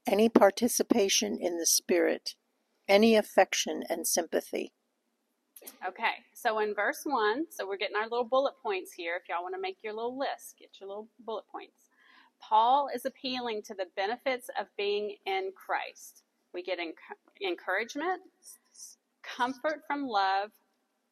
any 0.06 0.28
participation 0.28 1.38
in 1.40 1.58
the 1.58 1.66
Spirit, 1.66 2.34
any 2.88 3.16
affection 3.16 3.82
and 3.88 4.06
sympathy. 4.06 4.72
Okay, 5.86 6.22
so 6.32 6.58
in 6.60 6.74
verse 6.74 7.02
1, 7.04 7.46
so 7.50 7.66
we're 7.66 7.76
getting 7.76 7.96
our 7.96 8.08
little 8.08 8.24
bullet 8.24 8.54
points 8.62 8.92
here. 8.92 9.18
If 9.20 9.28
y'all 9.28 9.42
want 9.42 9.54
to 9.54 9.60
make 9.60 9.78
your 9.82 9.92
little 9.92 10.18
list, 10.18 10.56
get 10.58 10.70
your 10.80 10.88
little 10.88 11.08
bullet 11.24 11.44
points. 11.50 11.90
Paul 12.40 12.88
is 12.94 13.04
appealing 13.04 13.62
to 13.62 13.74
the 13.74 13.86
benefits 13.96 14.50
of 14.58 14.66
being 14.76 15.16
in 15.26 15.52
Christ. 15.54 16.22
We 16.52 16.62
get 16.62 16.78
encouragement, 17.42 18.20
comfort 19.22 19.82
from 19.86 20.06
love, 20.06 20.50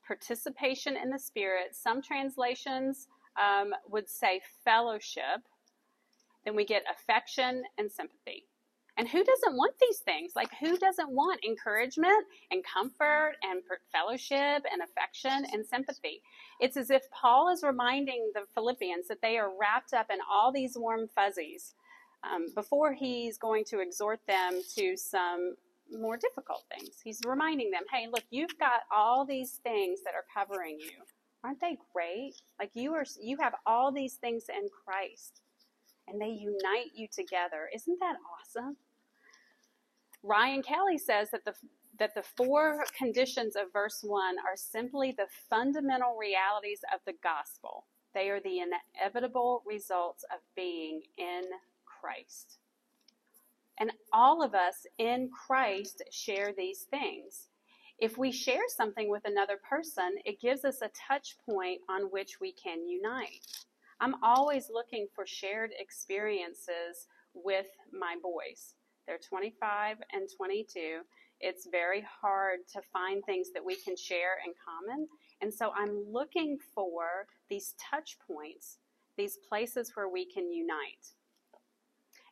participation 0.07 0.97
in 0.97 1.11
the 1.11 1.19
Spirit. 1.19 1.75
Some 1.75 2.03
translations 2.03 3.09
um, 3.41 3.73
would 3.89 4.09
say 4.09 4.41
fellowship. 4.65 5.43
Then 6.45 6.57
we 6.57 6.65
get 6.65 6.83
affection 6.91 7.63
and 7.79 7.91
sympathy. 7.91 8.45
And 8.99 9.09
who 9.09 9.25
doesn't 9.25 9.57
want 9.57 9.75
these 9.81 9.99
things? 10.01 10.33
Like, 10.37 10.51
who 10.61 10.77
doesn't 10.77 11.11
want 11.11 11.45
encouragement 11.45 12.27
and 12.51 12.63
comfort 12.63 13.35
and 13.43 13.63
fellowship 13.91 14.65
and 14.71 14.83
affection 14.83 15.47
and 15.53 15.65
sympathy? 15.65 16.21
It's 16.61 16.77
as 16.77 16.91
if 16.91 17.03
Paul 17.11 17.51
is 17.51 17.63
reminding 17.63 18.33
the 18.35 18.43
Philippians 18.55 19.09
that 19.09 19.23
they 19.23 19.39
are 19.39 19.51
wrapped 19.59 19.95
up 19.95 20.09
in 20.11 20.19
all 20.31 20.53
these 20.53 20.77
warm 20.77 21.09
fuzzies 21.15 21.75
um, 22.23 22.47
before 22.55 22.93
he's 22.93 23.39
going 23.39 23.65
to 23.67 23.81
exhort 23.81 24.21
them 24.29 24.61
to 24.77 24.97
some 24.97 25.55
more 25.91 26.17
difficult 26.17 26.65
things. 26.71 26.97
He's 27.03 27.21
reminding 27.25 27.71
them, 27.71 27.83
hey, 27.91 28.09
look, 28.13 28.25
you've 28.31 28.59
got 28.59 28.83
all 28.95 29.25
these 29.25 29.61
things 29.63 30.01
that 30.05 30.15
are 30.15 30.25
covering 30.35 30.79
you. 30.79 31.03
Aren't 31.45 31.61
they 31.61 31.77
great? 31.93 32.35
Like 32.61 32.71
you 32.75 32.95
are 32.95 33.05
you 33.21 33.37
have 33.39 33.55
all 33.67 33.91
these 33.91 34.15
things 34.15 34.45
in 34.49 34.69
Christ 34.85 35.43
and 36.09 36.21
they 36.21 36.29
unite 36.29 36.93
you 36.95 37.09
together. 37.09 37.69
Isn't 37.75 37.99
that 38.01 38.17
awesome? 38.33 38.77
Ryan 40.23 40.63
Kelly 40.63 40.99
says 40.99 41.31
that 41.31 41.45
the 41.45 41.55
that 41.99 42.15
the 42.15 42.23
four 42.37 42.85
conditions 42.97 43.55
of 43.55 43.73
verse 43.73 44.01
1 44.03 44.37
are 44.39 44.57
simply 44.57 45.13
the 45.13 45.27
fundamental 45.51 46.17
realities 46.19 46.81
of 46.93 47.01
the 47.05 47.13
gospel. 47.23 47.85
They 48.15 48.31
are 48.31 48.41
the 48.41 48.61
inevitable 48.61 49.63
results 49.67 50.25
of 50.25 50.41
being 50.57 51.03
in 51.19 51.43
Christ. 51.85 52.59
And 53.79 53.93
all 54.13 54.43
of 54.43 54.55
us 54.55 54.87
in 54.99 55.31
Christ 55.31 56.03
share 56.11 56.53
these 56.57 56.87
things. 56.91 57.49
If 57.99 58.19
we 58.19 58.33
share 58.33 58.69
something 58.69 59.09
with 59.09 59.25
another 59.25 59.59
person, 59.69 60.17
it 60.25 60.41
gives 60.41 60.65
us 60.65 60.83
a 60.83 60.91
touch 61.09 61.37
point 61.49 61.81
on 61.89 62.11
which 62.11 62.41
we 62.41 62.53
can 62.53 62.87
unite. 62.87 63.47
I'm 64.03 64.17
always 64.21 64.69
looking 64.69 65.07
for 65.15 65.25
shared 65.25 65.71
experiences 65.79 67.07
with 67.35 67.69
my 67.93 68.17
boys. 68.21 68.75
They're 69.07 69.17
25 69.17 69.99
and 70.13 70.29
22. 70.37 71.03
It's 71.39 71.69
very 71.71 72.05
hard 72.21 72.59
to 72.73 72.81
find 72.93 73.25
things 73.25 73.51
that 73.55 73.65
we 73.65 73.77
can 73.77 73.97
share 73.97 74.39
in 74.45 74.55
common. 74.59 75.07
And 75.41 75.55
so 75.55 75.71
I'm 75.77 76.05
looking 76.11 76.59
for 76.75 77.29
these 77.49 77.75
touch 77.79 78.17
points, 78.27 78.79
these 79.17 79.39
places 79.49 79.93
where 79.95 80.09
we 80.09 80.27
can 80.27 80.53
unite. 80.53 81.15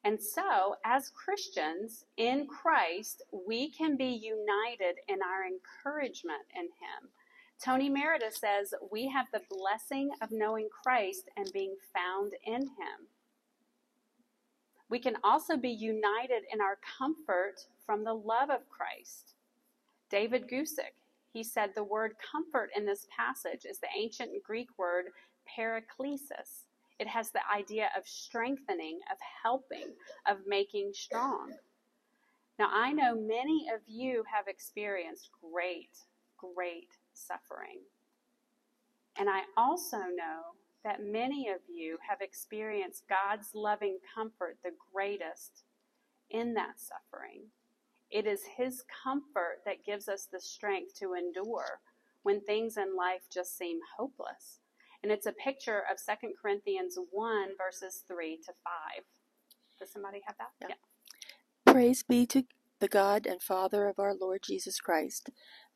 And 0.03 0.21
so, 0.21 0.75
as 0.85 1.11
Christians 1.11 2.05
in 2.17 2.49
Christ, 2.49 3.23
we 3.47 3.71
can 3.71 3.97
be 3.97 4.07
united 4.07 4.97
in 5.07 5.19
our 5.23 5.45
encouragement 5.47 6.43
in 6.57 6.65
Him. 6.65 7.11
Tony 7.63 7.91
Merida 7.91 8.31
says, 8.31 8.73
We 8.91 9.09
have 9.09 9.27
the 9.33 9.43
blessing 9.51 10.11
of 10.23 10.31
knowing 10.31 10.69
Christ 10.83 11.29
and 11.37 11.53
being 11.53 11.77
found 11.95 12.33
in 12.45 12.63
Him. 12.63 13.09
We 14.89 14.99
can 14.99 15.17
also 15.23 15.57
be 15.57 15.71
united 15.71 16.45
in 16.53 16.61
our 16.61 16.79
comfort 16.99 17.67
from 17.85 18.03
the 18.03 18.15
love 18.15 18.51
of 18.51 18.69
Christ. 18.71 19.35
David 20.11 20.49
Guzik, 20.49 20.95
he 21.33 21.45
said 21.45 21.71
the 21.75 21.85
word 21.85 22.17
comfort 22.33 22.71
in 22.75 22.87
this 22.87 23.07
passage 23.17 23.65
is 23.65 23.79
the 23.79 23.89
ancient 23.97 24.43
Greek 24.43 24.69
word 24.79 25.07
paraklesis. 25.47 26.65
It 26.99 27.07
has 27.07 27.31
the 27.31 27.41
idea 27.55 27.91
of 27.97 28.07
strengthening, 28.07 28.99
of 29.13 29.19
helping, 29.43 29.95
of 30.27 30.39
making 30.47 30.93
strong. 30.95 31.53
Now, 32.59 32.69
I 32.73 32.93
know 32.93 33.15
many 33.15 33.69
of 33.73 33.81
you 33.87 34.25
have 34.35 34.49
experienced 34.49 35.31
great, 35.41 35.91
great 36.37 36.89
suffering. 37.21 37.81
And 39.19 39.29
I 39.29 39.43
also 39.57 39.99
know 39.99 40.55
that 40.85 41.05
many 41.05 41.49
of 41.49 41.61
you 41.69 41.99
have 42.09 42.21
experienced 42.21 43.05
God's 43.09 43.51
loving 43.55 43.99
comfort 44.15 44.57
the 44.65 44.73
greatest 44.93 45.65
in 46.31 46.55
that 46.55 46.81
suffering. 46.81 47.43
It 48.11 48.27
is 48.27 48.43
His 48.57 48.83
comfort 49.05 49.59
that 49.67 49.85
gives 49.85 50.09
us 50.09 50.27
the 50.31 50.41
strength 50.41 50.99
to 51.01 51.15
endure 51.15 51.81
when 52.23 52.41
things 52.41 52.77
in 52.77 52.97
life 52.97 53.23
just 53.33 53.57
seem 53.57 53.79
hopeless. 53.97 54.61
And 55.03 55.11
it's 55.11 55.27
a 55.27 55.33
picture 55.33 55.83
of 55.91 55.99
2 55.99 56.33
Corinthians 56.41 56.99
1, 57.11 57.49
verses 57.57 58.05
3 58.09 58.37
to 58.37 58.53
5. 58.65 59.05
Does 59.79 59.93
somebody 59.93 60.21
have 60.27 60.37
that? 60.39 60.51
Yeah. 60.61 60.67
yeah. 60.71 61.73
Praise 61.73 62.03
be 62.03 62.27
to 62.27 62.45
the 62.81 62.89
God 62.89 63.27
and 63.27 63.43
Father 63.43 63.89
of 63.89 63.99
our 63.99 64.15
Lord 64.15 64.41
Jesus 64.43 64.81
Christ, 64.81 65.31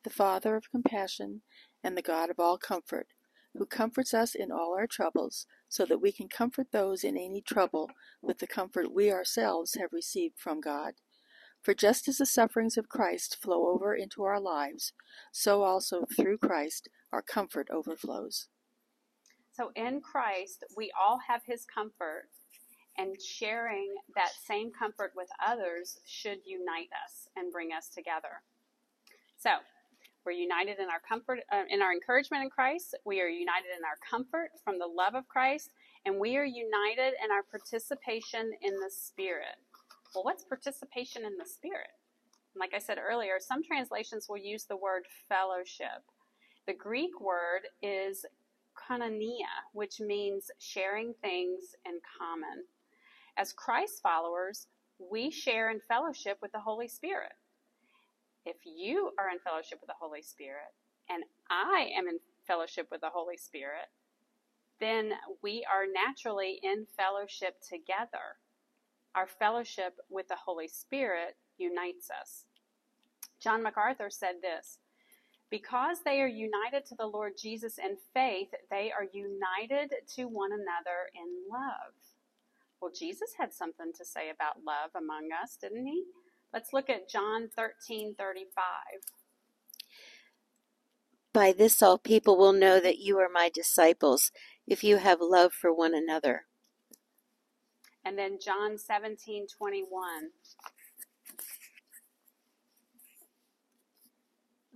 the 0.05 0.11
Father 0.11 0.55
of 0.55 0.71
compassion 0.71 1.43
and 1.83 1.97
the 1.97 2.03
God 2.03 2.31
of 2.31 2.39
all 2.39 2.59
comfort, 2.59 3.09
who 3.55 3.67
comforts 3.67 4.15
us 4.15 4.35
in 4.35 4.53
all 4.53 4.75
our 4.77 4.87
troubles, 4.87 5.47
so 5.69 5.85
that 5.85 6.01
we 6.01 6.13
can 6.13 6.29
comfort 6.29 6.69
those 6.71 7.03
in 7.03 7.17
any 7.17 7.41
trouble 7.41 7.91
with 8.23 8.39
the 8.39 8.47
comfort 8.47 8.93
we 8.93 9.11
ourselves 9.11 9.75
have 9.75 9.93
received 9.93 10.39
from 10.39 10.61
God. 10.61 10.95
For 11.63 11.75
just 11.75 12.09
as 12.09 12.19
the 12.19 12.27
sufferings 12.27 12.77
of 12.77 12.89
Christ 12.89 13.39
flow 13.41 13.69
over 13.69 13.95
into 13.95 14.23
our 14.25 14.41
lives, 14.41 14.93
so 15.33 15.63
also 15.63 16.05
through 16.15 16.39
Christ 16.39 16.89
our 17.11 17.23
comfort 17.23 17.69
overflows. 17.71 18.49
So 19.53 19.71
in 19.75 20.01
Christ, 20.01 20.65
we 20.77 20.91
all 21.01 21.21
have 21.29 21.43
his 21.47 21.65
comfort, 21.65 22.29
and 22.99 23.21
sharing 23.21 23.95
that 24.15 24.33
same 24.47 24.73
comfort 24.77 25.13
with 25.17 25.29
others 25.45 25.99
should 26.05 26.39
unite 26.45 26.91
us 27.05 27.29
and 27.37 27.53
bring 27.53 27.71
us 27.73 27.89
together. 27.89 28.43
So, 29.37 29.51
we're 30.25 30.33
united 30.33 30.79
in 30.79 30.87
our 30.87 31.01
comfort, 31.07 31.41
uh, 31.53 31.65
in 31.69 31.83
our 31.83 31.93
encouragement 31.93 32.43
in 32.43 32.51
Christ. 32.51 32.95
We 33.05 33.21
are 33.21 33.29
united 33.29 33.71
in 33.77 33.85
our 33.85 33.99
comfort 34.09 34.51
from 34.65 34.79
the 34.79 34.87
love 34.87 35.15
of 35.15 35.29
Christ, 35.29 35.71
and 36.07 36.19
we 36.19 36.37
are 36.37 36.45
united 36.45 37.15
in 37.23 37.31
our 37.31 37.43
participation 37.43 38.53
in 38.63 38.75
the 38.75 38.91
Spirit. 38.91 39.57
Well, 40.15 40.25
what's 40.25 40.45
participation 40.45 41.25
in 41.25 41.37
the 41.39 41.45
Spirit? 41.45 41.91
Like 42.57 42.73
I 42.75 42.79
said 42.79 42.99
earlier, 42.99 43.39
some 43.41 43.63
translations 43.63 44.27
will 44.29 44.39
use 44.39 44.65
the 44.65 44.77
word 44.77 45.05
fellowship. 45.29 46.05
The 46.67 46.75
Greek 46.75 47.21
word 47.21 47.63
is 47.83 48.25
koinonia, 48.75 49.53
which 49.73 50.01
means 50.01 50.51
sharing 50.59 51.15
things 51.21 51.75
in 51.85 51.99
common. 52.19 52.65
As 53.37 53.53
Christ 53.53 54.01
followers, 54.03 54.69
we 54.99 55.31
share 55.31 55.71
in 55.71 55.81
fellowship 55.81 56.39
with 56.41 56.53
the 56.53 56.61
Holy 56.61 56.89
Spirit. 56.89 57.33
If 58.45 58.57
you 58.65 59.13
are 59.19 59.31
in 59.31 59.39
fellowship 59.39 59.79
with 59.81 59.89
the 59.89 60.01
Holy 60.01 60.23
Spirit 60.23 60.73
and 61.09 61.25
I 61.51 61.91
am 61.97 62.09
in 62.09 62.19
fellowship 62.47 62.89
with 62.91 63.01
the 63.01 63.11
Holy 63.11 63.37
Spirit, 63.37 63.89
then 64.81 65.13
we 65.43 65.65
are 65.73 65.87
naturally 65.87 66.61
in 66.63 66.87
fellowship 66.97 67.57
together. 67.67 68.37
Our 69.15 69.27
fellowship 69.27 69.95
with 70.11 70.29
the 70.29 70.37
Holy 70.37 70.69
Spirit 70.69 71.37
unites 71.59 72.11
us. 72.11 72.45
John 73.41 73.63
MacArthur 73.63 74.11
said 74.11 74.37
this 74.43 74.79
Because 75.51 75.99
they 76.05 76.21
are 76.21 76.29
united 76.29 76.85
to 76.87 76.97
the 76.97 77.07
Lord 77.07 77.35
Jesus 77.41 77.79
in 77.79 77.97
faith, 78.13 78.49
they 78.71 78.91
are 78.93 79.07
united 79.13 79.95
to 80.17 80.25
one 80.25 80.53
another 80.53 81.09
in 81.15 81.51
love. 81.51 81.95
Well, 82.81 82.93
Jesus 82.93 83.31
had 83.39 83.55
something 83.55 83.93
to 83.97 84.05
say 84.05 84.31
about 84.31 84.65
love 84.67 84.91
among 84.97 85.29
us, 85.43 85.57
didn't 85.61 85.87
he? 85.87 86.05
Let's 86.55 86.73
look 86.73 86.89
at 86.89 87.09
John 87.09 87.49
13 87.57 88.15
35. 88.17 88.65
By 91.33 91.51
this 91.51 91.83
all 91.83 91.99
people 91.99 92.39
will 92.39 92.53
know 92.53 92.79
that 92.79 92.99
you 92.99 93.19
are 93.19 93.29
my 93.29 93.51
disciples, 93.53 94.31
if 94.65 94.85
you 94.85 94.99
have 94.99 95.19
love 95.21 95.53
for 95.53 95.75
one 95.75 95.97
another. 95.97 96.43
And 98.05 98.17
then 98.17 98.39
John 98.41 98.79
17 98.79 99.49
21. 99.59 99.89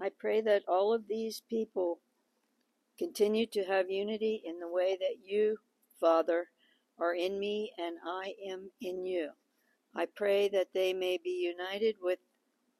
I 0.03 0.11
pray 0.19 0.41
that 0.41 0.63
all 0.67 0.93
of 0.93 1.07
these 1.09 1.45
people 1.49 2.01
continue 2.99 3.47
to 3.47 3.63
have 3.63 3.89
unity 3.89 4.43
in 4.45 4.59
the 4.59 4.69
way 4.69 4.97
that 4.99 5.19
you, 5.25 5.59
Father, 6.01 6.47
are 6.99 7.15
in 7.15 7.39
me 7.39 7.71
and 7.79 7.99
I 8.05 8.35
am 8.51 8.73
in 8.81 9.07
you. 9.07 9.31
I 9.99 10.07
pray 10.07 10.49
that 10.51 10.69
they 10.73 10.93
may 10.93 11.19
be 11.23 11.53
united 11.59 11.97
with 12.01 12.21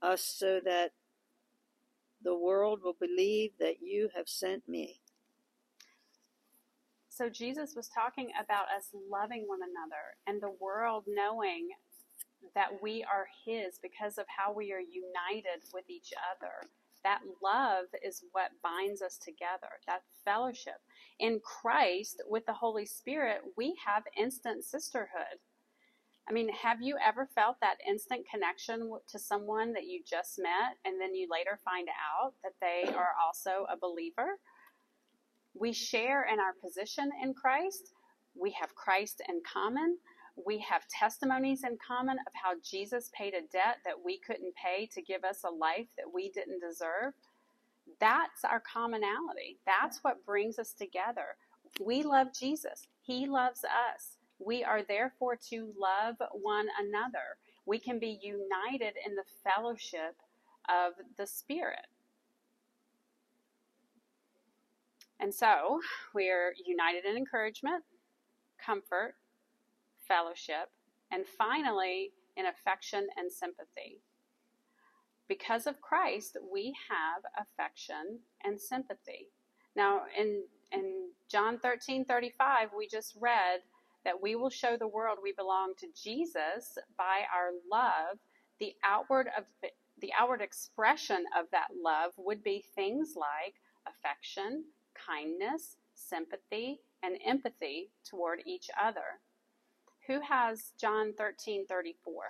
us 0.01 0.23
so 0.23 0.61
that 0.65 0.93
the 2.23 2.37
world 2.37 2.81
will 2.85 2.97
believe 3.01 3.51
that 3.59 3.83
you 3.83 4.09
have 4.15 4.29
sent 4.29 4.69
me. 4.69 5.01
So 7.09 7.29
Jesus 7.29 7.75
was 7.75 7.89
talking 7.89 8.31
about 8.41 8.67
us 8.67 8.91
loving 9.11 9.47
one 9.49 9.59
another 9.63 10.15
and 10.29 10.41
the 10.41 10.57
world 10.61 11.07
knowing 11.09 11.71
that 12.55 12.81
we 12.81 13.03
are 13.03 13.27
His 13.45 13.81
because 13.83 14.17
of 14.17 14.27
how 14.29 14.53
we 14.53 14.73
are 14.73 14.79
united 14.79 15.65
with 15.75 15.91
each 15.91 16.13
other. 16.31 16.71
That 17.03 17.23
love 17.43 17.87
is 18.07 18.23
what 18.31 18.53
binds 18.63 19.03
us 19.03 19.19
together, 19.19 19.81
that 19.89 20.03
fellowship. 20.25 20.79
In 21.19 21.41
Christ, 21.41 22.23
with 22.29 22.47
the 22.47 22.53
Holy 22.53 22.87
Spirit, 22.87 23.41
we 23.57 23.75
have 23.85 24.05
instant 24.17 24.63
sisterhood. 24.63 25.41
I 26.29 26.33
mean, 26.33 26.51
have 26.51 26.83
you 26.83 26.97
ever 27.05 27.27
felt 27.35 27.57
that 27.63 27.79
instant 27.89 28.27
connection 28.31 28.91
to 29.09 29.19
someone 29.19 29.73
that 29.73 29.87
you 29.87 30.03
just 30.09 30.39
met 30.39 30.77
and 30.85 31.01
then 31.01 31.15
you 31.15 31.27
later 31.31 31.59
find 31.65 31.89
out 31.89 32.35
that 32.43 32.53
they 32.61 32.93
are 32.95 33.15
also 33.25 33.67
a 33.73 33.77
believer? 33.77 34.39
We 35.55 35.73
share 35.73 36.27
in 36.31 36.39
our 36.39 36.53
position 36.63 37.11
in 37.23 37.33
Christ. 37.33 37.93
We 38.35 38.51
have 38.61 38.75
Christ 38.75 39.23
in 39.29 39.41
common. 39.51 39.97
We 40.47 40.59
have 40.69 40.83
testimonies 40.89 41.65
in 41.65 41.79
common 41.85 42.19
of 42.19 42.33
how 42.35 42.53
Jesus 42.63 43.11
paid 43.17 43.35
a 43.35 43.41
debt 43.51 43.79
that 43.85 44.05
we 44.05 44.19
couldn't 44.19 44.55
pay 44.55 44.89
to 44.93 45.03
give 45.03 45.25
us 45.25 45.41
a 45.45 45.51
life 45.51 45.89
that 45.97 46.13
we 46.13 46.31
didn't 46.31 46.61
deserve. 46.61 47.15
That's 48.01 48.45
our 48.45 48.61
commonality. 48.61 49.59
That's 49.67 49.99
what 50.05 50.25
brings 50.27 50.59
us 50.59 50.75
together. 50.75 51.37
We 51.81 52.03
love 52.03 52.29
Jesus, 52.39 52.87
He 53.03 53.27
loves 53.27 53.65
us. 53.65 54.18
We 54.39 54.65
are 54.65 54.83
therefore 54.83 55.37
to 55.51 55.73
love 55.79 56.17
one 56.33 56.69
another. 56.79 57.39
We 57.67 57.79
can 57.79 57.99
be 57.99 58.19
united 58.23 58.95
in 59.05 59.15
the 59.15 59.25
fellowship 59.45 60.17
of 60.69 60.93
the 61.17 61.27
Spirit. 61.27 61.87
And 65.21 65.35
so 65.35 65.81
we 66.15 66.31
are 66.31 66.53
united 66.65 67.05
in 67.05 67.17
encouragement, 67.17 67.85
comfort, 68.65 69.15
fellowship, 70.07 70.71
and 71.11 71.27
finally 71.27 72.13
in 72.37 72.47
affection 72.47 73.09
and 73.17 73.31
sympathy. 73.31 74.01
Because 75.27 75.67
of 75.67 75.81
Christ, 75.81 76.39
we 76.51 76.75
have 76.89 77.47
affection 77.47 78.21
and 78.45 78.61
sympathy. 78.61 79.29
Now, 79.77 80.03
in, 80.19 80.45
in 80.73 81.11
John 81.29 81.59
13 81.59 82.05
35, 82.05 82.71
we 82.77 82.89
just 82.89 83.15
read 83.21 83.61
that 84.05 84.21
we 84.21 84.37
will 84.37 84.51
show 84.51 84.77
the 84.77 84.89
world 84.89 85.19
we 85.23 85.33
belong 85.33 85.75
to 85.79 85.87
Jesus 85.95 86.79
by 86.97 87.23
our 87.35 87.51
love. 87.71 88.19
The 88.61 88.75
outward 88.85 89.29
of 89.37 89.45
the 90.01 90.13
outward 90.19 90.41
expression 90.41 91.25
of 91.37 91.47
that 91.51 91.69
love 91.83 92.13
would 92.17 92.43
be 92.43 92.65
things 92.75 93.15
like 93.17 93.55
affection, 93.87 94.65
kindness, 94.95 95.77
sympathy, 95.95 96.81
and 97.03 97.19
empathy 97.27 97.91
toward 98.09 98.41
each 98.47 98.71
other. 98.81 99.21
Who 100.07 100.21
has 100.21 100.73
John 100.81 101.13
13 101.17 101.67
34? 101.67 102.23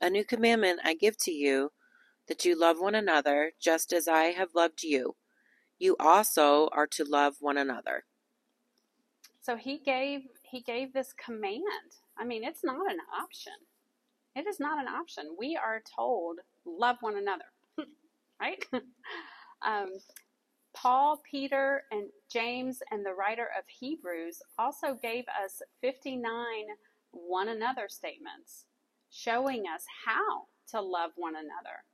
A 0.00 0.10
new 0.10 0.24
commandment 0.24 0.80
I 0.84 0.94
give 0.94 1.16
to 1.18 1.30
you, 1.30 1.72
that 2.28 2.44
you 2.44 2.58
love 2.58 2.78
one 2.78 2.94
another, 2.94 3.52
just 3.60 3.92
as 3.92 4.08
I 4.08 4.32
have 4.32 4.54
loved 4.54 4.82
you. 4.82 5.16
You 5.78 5.96
also 5.98 6.68
are 6.72 6.86
to 6.88 7.04
love 7.04 7.36
one 7.40 7.56
another. 7.56 8.04
So 9.44 9.56
he 9.56 9.78
gave 9.78 10.22
he 10.42 10.62
gave 10.62 10.94
this 10.94 11.12
command. 11.12 11.62
I 12.18 12.24
mean, 12.24 12.44
it's 12.44 12.64
not 12.64 12.90
an 12.90 12.98
option. 13.22 13.52
It 14.36 14.46
is 14.46 14.58
not 14.58 14.80
an 14.80 14.88
option. 14.88 15.36
We 15.38 15.56
are 15.56 15.82
told 15.96 16.38
love 16.64 16.96
one 17.02 17.18
another, 17.18 17.44
right? 18.40 18.64
um, 19.66 19.90
Paul, 20.74 21.22
Peter, 21.30 21.84
and 21.92 22.08
James, 22.32 22.80
and 22.90 23.06
the 23.06 23.14
writer 23.14 23.48
of 23.58 23.64
Hebrews 23.68 24.42
also 24.58 24.98
gave 25.02 25.24
us 25.44 25.62
59 25.82 26.24
one 27.12 27.48
another 27.48 27.88
statements 27.88 28.64
showing 29.10 29.64
us 29.72 29.84
how 30.06 30.46
to 30.70 30.80
love 30.80 31.12
one 31.16 31.36
another. 31.36 31.84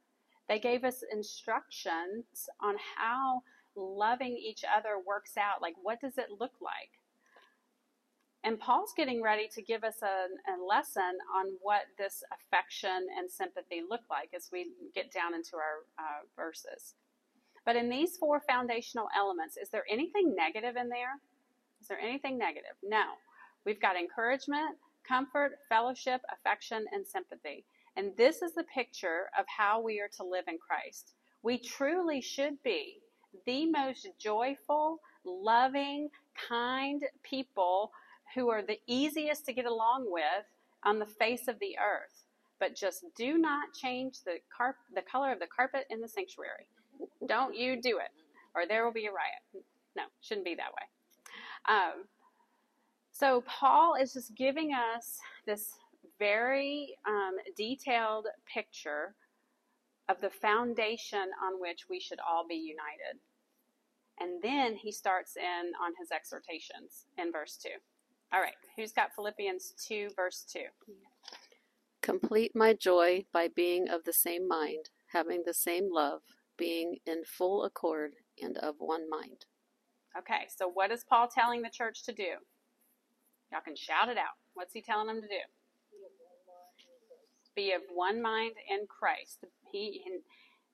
They 0.49 0.61
gave 0.61 0.85
us 0.85 1.05
instructions 1.13 2.49
on 2.61 2.77
how 2.97 3.43
loving 3.77 4.37
each 4.37 4.65
other 4.65 4.99
works 5.07 5.37
out. 5.37 5.63
Like, 5.63 5.75
what 5.83 6.01
does 6.01 6.19
it 6.19 6.29
look 6.41 6.55
like? 6.63 7.00
And 8.43 8.59
Paul's 8.59 8.95
getting 8.97 9.23
ready 9.23 9.49
to 9.55 9.63
give 9.63 9.85
us 9.85 9.97
a, 10.03 10.51
a, 10.51 10.57
lesson 10.65 11.19
on 11.37 11.47
what 11.61 11.83
this 11.99 12.23
affection 12.33 13.07
and 13.19 13.31
sympathy 13.31 13.83
look 13.89 14.01
like 14.11 14.31
as 14.35 14.49
we 14.51 14.69
get 14.95 15.13
down 15.13 15.35
into 15.35 15.57
our 15.57 15.85
uh, 15.99 16.23
verses. 16.37 16.95
But 17.67 17.77
in 17.77 17.91
these 17.91 18.17
four 18.17 18.41
foundational 18.49 19.09
elements, 19.17 19.59
is 19.59 19.69
there 19.69 19.85
anything 19.91 20.35
negative 20.35 20.77
in 20.77 20.89
there? 20.89 21.21
Is 21.83 21.89
there 21.89 22.01
anything 22.01 22.39
negative? 22.39 22.73
No. 22.83 23.05
We've 23.67 23.81
got 23.81 23.97
encouragement, 23.97 24.77
comfort, 25.07 25.59
fellowship, 25.69 26.23
affection, 26.33 26.87
and 26.93 27.07
sympathy. 27.07 27.65
And 27.97 28.13
this 28.17 28.41
is 28.41 28.55
the 28.55 28.65
picture 28.65 29.31
of 29.39 29.45
how 29.47 29.83
we 29.83 30.01
are 30.01 30.11
to 30.17 30.25
live 30.25 30.45
in 30.49 30.57
Christ. 30.59 31.13
We 31.43 31.59
truly 31.59 32.23
should 32.23 32.63
be 32.63 33.01
the 33.45 33.67
most 33.67 34.09
joyful, 34.19 35.01
loving, 35.25 36.09
kind 36.49 37.03
people 37.23 37.93
who 38.35 38.51
are 38.51 38.63
the 38.63 38.79
easiest 38.87 39.47
to 39.47 39.53
get 39.53 39.67
along 39.67 40.07
with 40.09 40.47
on 40.85 40.99
the 40.99 41.07
face 41.07 41.49
of 41.49 41.59
the 41.59 41.77
earth. 41.79 42.25
But 42.59 42.77
just 42.77 43.05
do 43.17 43.39
not 43.39 43.73
change 43.73 44.23
the, 44.25 44.39
carp- 44.55 44.77
the 44.95 45.03
color 45.03 45.33
of 45.33 45.41
the 45.41 45.47
carpet 45.47 45.87
in 45.91 46.01
the 46.01 46.09
sanctuary. 46.09 46.67
Don't 47.27 47.57
you 47.57 47.81
do 47.81 47.99
it, 47.99 48.11
or 48.55 48.67
there 48.67 48.85
will 48.85 48.93
be 48.93 49.07
a 49.07 49.13
riot. 49.13 49.65
No, 49.97 50.03
shouldn't 50.21 50.45
be 50.45 50.55
that 50.57 50.73
way. 50.73 51.75
Um, 51.75 52.05
so, 53.13 53.43
Paul 53.47 53.95
is 54.01 54.13
just 54.13 54.35
giving 54.35 54.73
us 54.73 55.19
this 55.47 55.73
very 56.19 56.97
um, 57.07 57.37
detailed 57.57 58.27
picture 58.53 59.15
of 60.09 60.21
the 60.21 60.31
foundation 60.31 61.31
on 61.45 61.61
which 61.61 61.87
we 61.89 62.01
should 62.01 62.19
all 62.21 62.47
be 62.47 62.57
united. 62.57 63.21
And 64.19 64.43
then 64.43 64.77
he 64.77 64.93
starts 64.93 65.37
in 65.37 65.73
on 65.83 65.93
his 65.99 66.11
exhortations 66.11 67.07
in 67.17 67.33
verse 67.33 67.57
2. 67.63 67.71
All 68.33 68.41
right, 68.41 68.55
who's 68.77 68.93
got 68.93 69.13
Philippians 69.15 69.75
2, 69.89 70.11
verse 70.15 70.47
2? 70.53 70.61
Complete 72.01 72.53
my 72.55 72.73
joy 72.75 73.25
by 73.33 73.49
being 73.49 73.89
of 73.89 74.05
the 74.05 74.13
same 74.13 74.47
mind, 74.47 74.91
having 75.09 75.43
the 75.45 75.53
same 75.53 75.93
love, 75.93 76.21
being 76.57 76.99
in 77.07 77.25
full 77.25 77.65
accord 77.65 78.13
and 78.41 78.57
of 78.59 78.77
one 78.79 79.11
mind. 79.11 79.47
Okay, 80.17 80.47
so 80.55 80.69
what 80.69 80.93
is 80.93 81.05
Paul 81.05 81.27
telling 81.27 81.63
the 81.63 81.71
church 81.71 82.05
to 82.05 82.13
do? 82.13 82.39
Y'all 83.51 83.63
can 83.65 83.75
shout 83.77 84.09
it 84.09 84.17
out. 84.17 84.39
What's 84.55 84.75
he 84.75 84.81
telling 84.81 85.09
them 85.09 85.21
to 85.21 85.29
do? 85.29 85.43
Be 87.57 87.73
of 87.73 87.83
one 87.93 88.23
mind 88.23 88.55
in 88.71 88.87
Christ. 88.87 89.45
He 89.73 90.03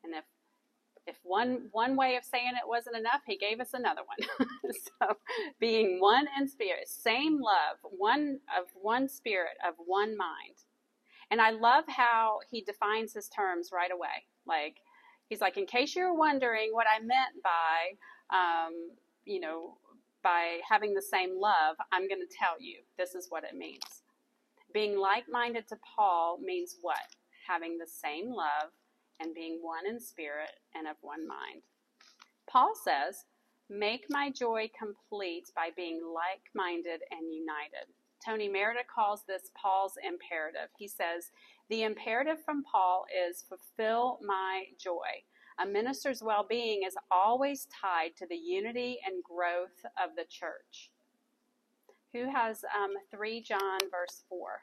and 0.04 0.14
if 0.14 0.24
if 1.06 1.16
one 1.22 1.68
one 1.72 1.96
way 1.96 2.16
of 2.16 2.24
saying 2.24 2.52
it 2.54 2.68
wasn't 2.68 2.96
enough, 2.96 3.22
he 3.26 3.36
gave 3.36 3.60
us 3.60 3.74
another 3.74 4.02
one. 4.06 4.48
so, 4.72 5.16
being 5.60 6.00
one 6.00 6.26
in 6.38 6.48
spirit, 6.48 6.88
same 6.88 7.40
love, 7.40 7.78
one 7.82 8.40
of 8.58 8.66
one 8.74 9.08
spirit, 9.08 9.56
of 9.66 9.74
one 9.78 10.16
mind. 10.16 10.56
And 11.30 11.40
I 11.40 11.50
love 11.50 11.84
how 11.88 12.38
he 12.50 12.60
defines 12.60 13.12
his 13.12 13.28
terms 13.28 13.70
right 13.72 13.90
away. 13.92 14.26
Like 14.46 14.76
he's 15.28 15.40
like, 15.40 15.56
in 15.56 15.66
case 15.66 15.94
you're 15.96 16.14
wondering 16.14 16.70
what 16.72 16.86
I 16.86 17.00
meant 17.00 17.42
by 17.42 18.36
um, 18.36 18.90
you 19.24 19.40
know, 19.40 19.78
by 20.22 20.58
having 20.68 20.94
the 20.94 21.02
same 21.02 21.40
love, 21.40 21.76
I'm 21.92 22.08
going 22.08 22.20
to 22.20 22.36
tell 22.36 22.60
you 22.60 22.78
this 22.98 23.14
is 23.14 23.26
what 23.28 23.44
it 23.44 23.56
means. 23.56 24.02
Being 24.72 24.98
like 24.98 25.24
minded 25.30 25.68
to 25.68 25.76
Paul 25.96 26.38
means 26.42 26.76
what? 26.80 26.96
Having 27.46 27.78
the 27.78 27.86
same 27.86 28.30
love 28.30 28.72
and 29.20 29.34
being 29.34 29.58
one 29.62 29.86
in 29.86 30.00
spirit 30.00 30.60
and 30.74 30.86
of 30.86 30.96
one 31.00 31.26
mind. 31.26 31.62
Paul 32.48 32.72
says, 32.74 33.24
Make 33.68 34.06
my 34.08 34.30
joy 34.30 34.70
complete 34.78 35.50
by 35.54 35.70
being 35.76 36.00
like 36.14 36.42
minded 36.54 37.00
and 37.10 37.32
united. 37.34 37.92
Tony 38.24 38.48
Merida 38.48 38.80
calls 38.92 39.22
this 39.26 39.50
Paul's 39.60 39.94
imperative. 40.02 40.68
He 40.78 40.88
says, 40.88 41.30
The 41.68 41.82
imperative 41.82 42.42
from 42.44 42.62
Paul 42.62 43.06
is 43.28 43.44
fulfill 43.48 44.18
my 44.22 44.64
joy. 44.78 45.22
A 45.58 45.66
minister's 45.66 46.22
well 46.22 46.46
being 46.48 46.82
is 46.86 46.96
always 47.10 47.66
tied 47.66 48.16
to 48.18 48.26
the 48.26 48.36
unity 48.36 48.98
and 49.04 49.22
growth 49.24 49.84
of 50.02 50.14
the 50.16 50.24
church. 50.28 50.90
Who 52.12 52.30
has 52.30 52.64
um, 52.64 52.92
3 53.10 53.40
John, 53.42 53.80
verse 53.90 54.24
4? 54.28 54.60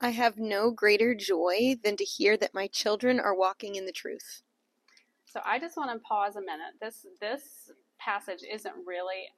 I 0.00 0.10
have 0.10 0.38
no 0.38 0.70
greater 0.70 1.14
joy 1.14 1.76
than 1.84 1.96
to 1.98 2.04
hear 2.04 2.36
that 2.38 2.54
my 2.54 2.68
children 2.68 3.20
are 3.20 3.34
walking 3.34 3.76
in 3.76 3.84
the 3.84 3.92
truth. 3.92 4.42
So 5.26 5.40
I 5.44 5.58
just 5.58 5.76
want 5.76 5.92
to 5.92 5.98
pause 5.98 6.36
a 6.36 6.40
minute. 6.40 6.74
This 6.80 7.06
this 7.20 7.70
passage 7.98 8.40
isn't 8.50 8.74
really 8.86 9.28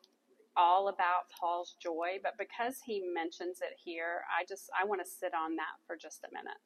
all 0.56 0.88
about 0.88 1.30
Paul's 1.38 1.74
joy, 1.82 2.18
but 2.22 2.34
because 2.38 2.76
he 2.84 3.02
mentions 3.12 3.60
it 3.60 3.76
here, 3.82 4.22
I 4.30 4.44
just 4.48 4.70
I 4.80 4.84
want 4.86 5.02
to 5.04 5.10
sit 5.10 5.34
on 5.34 5.56
that 5.56 5.82
for 5.86 5.96
just 5.96 6.24
a 6.24 6.32
minute. 6.32 6.60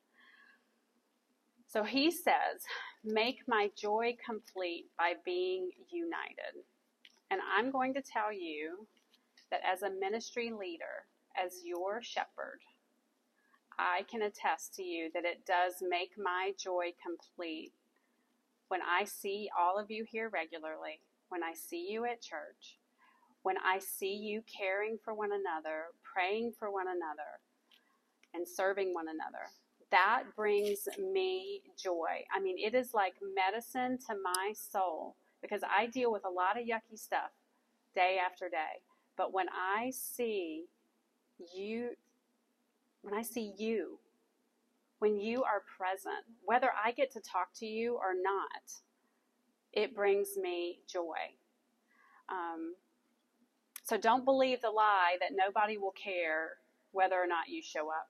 So 1.67 1.83
he 1.83 2.11
says, 2.11 2.63
"Make 3.03 3.49
my 3.49 3.71
joy 3.77 4.17
complete 4.25 4.87
by 4.99 5.15
being 5.25 5.71
united." 5.91 6.63
And 7.31 7.41
I'm 7.57 7.73
going 7.73 7.95
to 7.95 8.03
tell 8.03 8.33
you 8.33 8.87
that 9.51 9.63
as 9.65 9.83
a 9.83 9.91
ministry 9.91 10.53
leader, 10.53 11.07
as 11.37 11.65
your 11.65 12.01
shepherd, 12.03 12.61
I 13.79 14.05
can 14.11 14.23
attest 14.23 14.75
to 14.75 14.83
you 14.83 15.11
that 15.15 15.25
it 15.25 15.47
does 15.47 15.83
make 15.83 16.13
my 16.17 16.53
joy 16.59 16.93
complete 17.03 17.73
when 18.69 18.81
I 18.83 19.05
see 19.05 19.49
all 19.59 19.79
of 19.79 19.91
you 19.91 20.05
here 20.05 20.29
regularly, 20.29 21.01
when 21.29 21.43
I 21.43 21.55
see 21.55 21.89
you 21.91 22.05
at 22.05 22.21
church, 22.21 22.79
when 23.43 23.57
I 23.59 23.79
see 23.79 24.15
you 24.15 24.43
caring 24.43 24.99
for 25.05 25.15
one 25.15 25.31
another, 25.33 25.85
praying 26.03 26.53
for 26.59 26.71
one 26.71 26.89
another, 26.89 27.41
and 28.35 28.47
serving 28.47 28.93
one 28.93 29.07
another. 29.09 29.47
That 29.93 30.25
brings 30.35 30.89
me 30.99 31.63
joy. 31.81 32.25
I 32.35 32.41
mean, 32.41 32.57
it 32.59 32.75
is 32.75 32.93
like 32.93 33.15
medicine 33.35 33.99
to 34.09 34.17
my 34.21 34.53
soul 34.53 35.15
because 35.41 35.63
I 35.65 35.87
deal 35.87 36.13
with 36.13 36.25
a 36.25 36.31
lot 36.31 36.61
of 36.61 36.67
yucky 36.67 36.99
stuff 36.99 37.31
day 37.95 38.19
after 38.25 38.49
day. 38.49 38.83
But 39.17 39.33
when 39.33 39.47
I 39.49 39.91
see 39.91 40.65
you, 41.55 41.91
when 43.07 43.15
I 43.15 43.23
see 43.23 43.55
you 43.57 43.99
when 44.99 45.19
you 45.19 45.43
are 45.45 45.63
present, 45.77 46.25
whether 46.45 46.71
I 46.85 46.93
get 46.93 47.13
to 47.13 47.21
talk 47.21 47.49
to 47.57 47.67
you 47.67 47.95
or 47.95 48.15
not, 48.15 48.73
it 49.73 49.95
brings 49.95 50.31
me 50.41 50.81
joy. 50.91 51.37
Um, 52.29 52.75
so 53.85 53.97
don't 53.97 54.25
believe 54.25 54.63
the 54.63 54.71
lie 54.71 55.17
that 55.21 55.37
nobody 55.37 55.77
will 55.77 55.93
care 55.93 56.53
whether 56.93 57.17
or 57.17 57.27
not 57.27 57.49
you 57.49 57.63
show 57.63 57.91
up. 57.91 58.09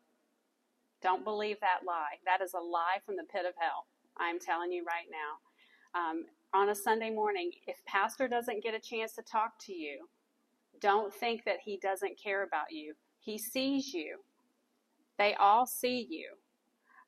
Don't 1.02 1.24
believe 1.24 1.58
that 1.60 1.86
lie. 1.86 2.16
That 2.24 2.42
is 2.42 2.54
a 2.54 2.58
lie 2.58 2.98
from 3.04 3.16
the 3.16 3.24
pit 3.24 3.44
of 3.46 3.54
hell. 3.58 3.86
I'm 4.16 4.38
telling 4.38 4.72
you 4.72 4.84
right 4.86 5.06
now. 5.10 6.00
Um, 6.00 6.24
on 6.54 6.70
a 6.70 6.74
Sunday 6.74 7.10
morning, 7.10 7.50
if 7.66 7.84
Pastor 7.84 8.28
doesn't 8.28 8.62
get 8.62 8.74
a 8.74 8.80
chance 8.80 9.12
to 9.14 9.22
talk 9.22 9.58
to 9.66 9.72
you, 9.72 10.08
don't 10.80 11.12
think 11.12 11.44
that 11.44 11.58
he 11.64 11.78
doesn't 11.78 12.18
care 12.22 12.44
about 12.44 12.70
you. 12.70 12.94
He 13.20 13.38
sees 13.38 13.92
you. 13.92 14.18
They 15.18 15.34
all 15.34 15.66
see 15.66 16.06
you. 16.10 16.30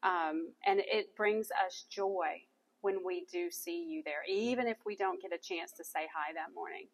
Um, 0.02 0.52
and 0.66 0.80
it 0.80 1.16
brings 1.16 1.50
us 1.66 1.86
joy 1.90 2.42
when 2.82 3.04
we 3.04 3.26
do 3.30 3.50
see 3.50 3.82
you 3.84 4.02
there, 4.04 4.22
even 4.28 4.68
if 4.68 4.76
we 4.86 4.96
don't 4.96 5.20
get 5.20 5.32
a 5.32 5.38
chance 5.38 5.72
to 5.72 5.84
say 5.84 6.06
hi 6.14 6.32
that 6.34 6.54
morning. 6.54 6.86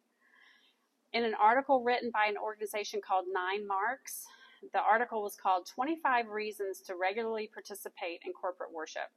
In 1.12 1.24
an 1.24 1.34
article 1.34 1.82
written 1.82 2.10
by 2.12 2.26
an 2.28 2.38
organization 2.38 3.00
called 3.06 3.26
Nine 3.32 3.66
Marks, 3.66 4.24
the 4.72 4.80
article 4.80 5.22
was 5.22 5.36
called 5.36 5.66
25 5.66 6.28
Reasons 6.28 6.80
to 6.82 6.96
Regularly 6.96 7.50
Participate 7.52 8.20
in 8.24 8.32
Corporate 8.32 8.72
Worship. 8.72 9.10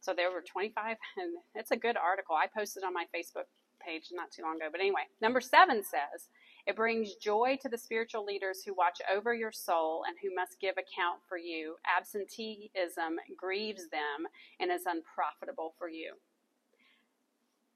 So 0.00 0.12
there 0.14 0.30
were 0.32 0.42
25, 0.42 0.96
and 1.18 1.36
it's 1.54 1.70
a 1.70 1.76
good 1.76 1.96
article. 1.96 2.34
I 2.34 2.46
posted 2.46 2.82
on 2.84 2.92
my 2.92 3.04
Facebook 3.14 3.46
page 3.80 4.08
not 4.12 4.30
too 4.30 4.42
long 4.42 4.56
ago. 4.56 4.68
But 4.70 4.80
anyway, 4.80 5.08
number 5.20 5.40
seven 5.40 5.82
says, 5.82 6.28
it 6.70 6.76
brings 6.76 7.16
joy 7.16 7.58
to 7.60 7.68
the 7.68 7.76
spiritual 7.76 8.24
leaders 8.24 8.62
who 8.64 8.72
watch 8.72 9.00
over 9.12 9.34
your 9.34 9.50
soul 9.50 10.04
and 10.06 10.16
who 10.22 10.32
must 10.32 10.60
give 10.60 10.74
account 10.74 11.18
for 11.28 11.36
you. 11.36 11.74
Absenteeism 11.98 13.18
grieves 13.36 13.88
them 13.88 14.28
and 14.60 14.70
is 14.70 14.82
unprofitable 14.86 15.74
for 15.76 15.88
you. 15.88 16.12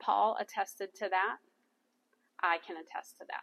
Paul 0.01 0.37
attested 0.41 0.95
to 0.95 1.09
that. 1.11 1.39
I 2.41 2.59
can 2.65 2.77
attest 2.77 3.19
to 3.19 3.25
that. 3.27 3.43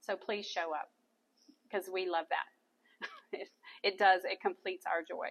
So 0.00 0.16
please 0.16 0.44
show 0.44 0.74
up 0.74 0.90
because 1.62 1.88
we 1.88 2.08
love 2.08 2.26
that. 2.30 3.38
it, 3.38 3.48
it 3.84 3.96
does, 3.96 4.22
it 4.24 4.40
completes 4.40 4.86
our 4.86 5.02
joy. 5.08 5.28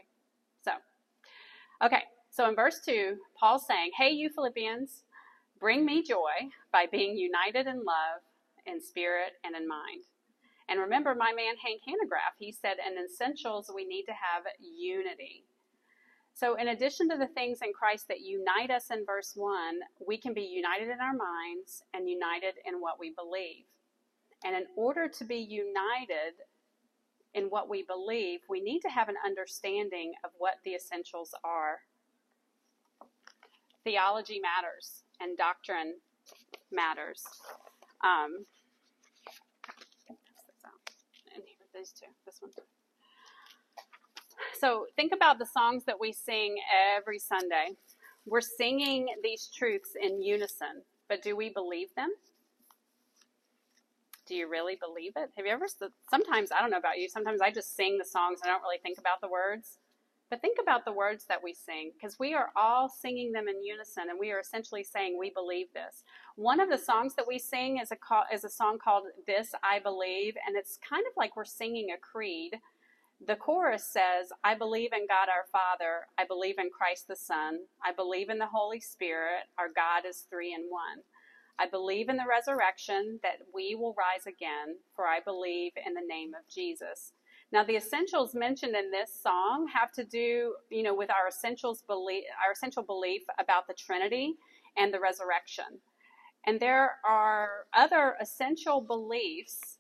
So, 0.63 0.72
okay, 1.86 2.04
so 2.30 2.48
in 2.48 2.56
verse 2.56 2.80
2, 2.86 3.18
Paul's 3.38 3.68
saying, 3.68 3.92
Hey, 3.98 4.12
you 4.12 4.30
Philippians, 4.30 5.04
bring 5.60 5.86
me 5.86 6.02
joy 6.02 6.48
by 6.72 6.86
being 6.90 7.18
united 7.18 7.68
in 7.68 7.80
love 7.80 8.22
in 8.67 8.82
spirit 8.82 9.34
and 9.43 9.56
in 9.56 9.67
mind. 9.67 10.03
And 10.69 10.80
remember, 10.80 11.15
my 11.15 11.32
man 11.34 11.56
Hank 11.63 11.82
Hanegraaff, 11.88 12.36
he 12.38 12.51
said, 12.51 12.77
in 12.86 13.03
essentials, 13.03 13.71
we 13.73 13.86
need 13.86 14.03
to 14.03 14.12
have 14.12 14.43
unity. 14.60 15.45
So, 16.34 16.56
in 16.56 16.67
addition 16.67 17.10
to 17.10 17.17
the 17.17 17.27
things 17.27 17.60
in 17.63 17.73
Christ 17.73 18.10
that 18.10 18.21
unite 18.21 18.69
us 18.69 18.91
in 18.91 19.06
verse 19.06 19.32
1, 19.36 19.80
we 20.06 20.17
can 20.17 20.34
be 20.34 20.41
united 20.41 20.89
in 20.89 20.99
our 21.01 21.13
minds 21.13 21.82
and 21.93 22.08
united 22.08 22.56
in 22.65 22.75
what 22.75 22.99
we 22.99 23.13
believe. 23.17 23.65
And 24.45 24.56
in 24.56 24.65
order 24.75 25.08
to 25.08 25.25
be 25.25 25.38
united 25.38 26.36
in 27.34 27.45
what 27.45 27.69
we 27.69 27.84
believe, 27.84 28.41
we 28.49 28.62
need 28.62 28.82
to 28.82 28.89
have 28.89 29.10
an 29.10 29.15
understanding 29.25 30.13
of 30.23 30.32
what 30.38 30.56
the 30.63 30.75
essentials 30.75 31.34
are. 31.43 31.80
Theology 33.84 34.39
matters 34.39 35.03
and 35.19 35.38
doctrine 35.38 35.95
matters. 36.71 37.23
Um, 38.03 38.45
these 41.78 41.92
two. 41.92 42.08
This 42.26 42.38
one. 42.42 42.52
So 44.60 44.86
think 44.96 45.13
about 45.13 45.40
the 45.40 45.46
songs 45.46 45.84
that 45.86 46.00
we 46.00 46.12
sing 46.12 46.56
every 46.98 47.20
Sunday. 47.20 47.70
We're 48.26 48.42
singing 48.42 49.08
these 49.24 49.50
truths 49.56 49.92
in 50.02 50.22
unison, 50.22 50.84
but 51.08 51.22
do 51.22 51.36
we 51.36 51.50
believe 51.50 51.88
them? 51.96 52.10
Do 54.28 54.36
you 54.36 54.50
really 54.50 54.76
believe 54.76 55.13
it? 55.16 55.30
Have 55.38 55.46
you 55.46 55.52
ever? 55.54 55.68
Sometimes 56.10 56.52
I 56.52 56.60
don't 56.60 56.72
know 56.72 56.78
about 56.78 56.98
you. 56.98 57.08
Sometimes 57.08 57.40
I 57.40 57.52
just 57.52 57.76
sing 57.76 57.98
the 57.98 58.06
songs 58.06 58.40
and 58.42 58.50
I 58.50 58.54
don't 58.54 58.63
really 58.63 58.80
think 58.84 58.98
about 59.00 59.22
the 59.22 59.30
words. 59.30 59.78
But 60.30 60.42
think 60.42 60.58
about 60.62 60.84
the 60.84 60.92
words 60.92 61.26
that 61.30 61.42
we 61.42 61.54
sing, 61.54 61.92
because 61.94 62.20
we 62.20 62.34
are 62.34 62.50
all 62.56 62.90
singing 62.90 63.32
them 63.32 63.48
in 63.48 63.63
unison, 63.63 64.10
and 64.10 64.20
we 64.20 64.32
are 64.32 64.40
essentially 64.40 64.84
saying 64.84 65.18
we 65.18 65.30
believe 65.30 65.68
this. 65.74 66.04
One 66.36 66.60
of 66.60 66.70
the 66.70 66.78
songs 66.78 67.16
that 67.16 67.28
we 67.28 67.40
sing 67.40 67.78
is 67.78 67.92
a 67.92 67.96
call, 67.96 68.26
is 68.34 68.44
a 68.44 68.50
song 68.50 68.78
called 68.78 69.06
"This 69.26 69.56
I 69.63 69.80
Believe," 69.80 70.36
and 70.46 70.58
it's 70.58 70.78
kind 70.78 71.06
of 71.08 71.13
like 71.16 71.38
we're 71.38 71.46
singing 71.46 71.92
a 71.92 71.98
creed. 71.98 72.60
The 73.26 73.38
chorus 73.38 73.86
says, 73.86 74.34
"I 74.44 74.54
believe 74.54 74.92
in 74.92 75.08
God 75.08 75.30
our 75.30 75.46
Father. 75.50 76.08
I 76.18 76.26
believe 76.26 76.60
in 76.60 76.70
Christ 76.70 77.08
the 77.08 77.16
Son. 77.16 77.68
I 77.82 77.94
believe 77.94 78.30
in 78.30 78.38
the 78.38 78.48
Holy 78.48 78.82
Spirit. 78.82 79.46
Our 79.58 79.70
God 79.70 80.06
is 80.06 80.28
three 80.30 80.54
in 80.54 80.70
one." 80.70 81.04
I 81.58 81.68
believe 81.68 82.10
in 82.10 82.18
the 82.18 82.28
resurrection, 82.28 83.20
that 83.24 83.40
we 83.52 83.74
will 83.74 83.96
rise 83.96 84.28
again, 84.28 84.78
for 84.96 85.08
I 85.08 85.20
believe 85.22 85.72
in 85.76 85.96
the 85.96 86.06
name 86.06 86.36
of 86.36 86.48
Jesus. 86.48 87.13
Now, 87.51 87.63
the 87.63 87.77
essentials 87.77 88.36
mentioned 88.36 88.75
in 88.75 88.91
this 88.91 89.12
song 89.23 89.67
have 89.73 89.91
to 89.93 90.03
do, 90.03 90.55
you 90.69 90.83
know, 90.83 90.93
with 90.93 91.10
our 91.10 91.29
essentials 91.29 91.81
belief, 91.88 92.25
our 92.45 92.51
essential 92.51 92.83
belief 92.83 93.21
about 93.39 93.67
the 93.67 93.73
Trinity 93.73 94.36
and 94.75 94.93
the 94.93 94.99
resurrection. 94.99 95.79
And 96.45 96.60
there 96.60 96.97
are 97.07 97.65
other 97.73 98.15
essential 98.21 98.81
beliefs 98.81 99.79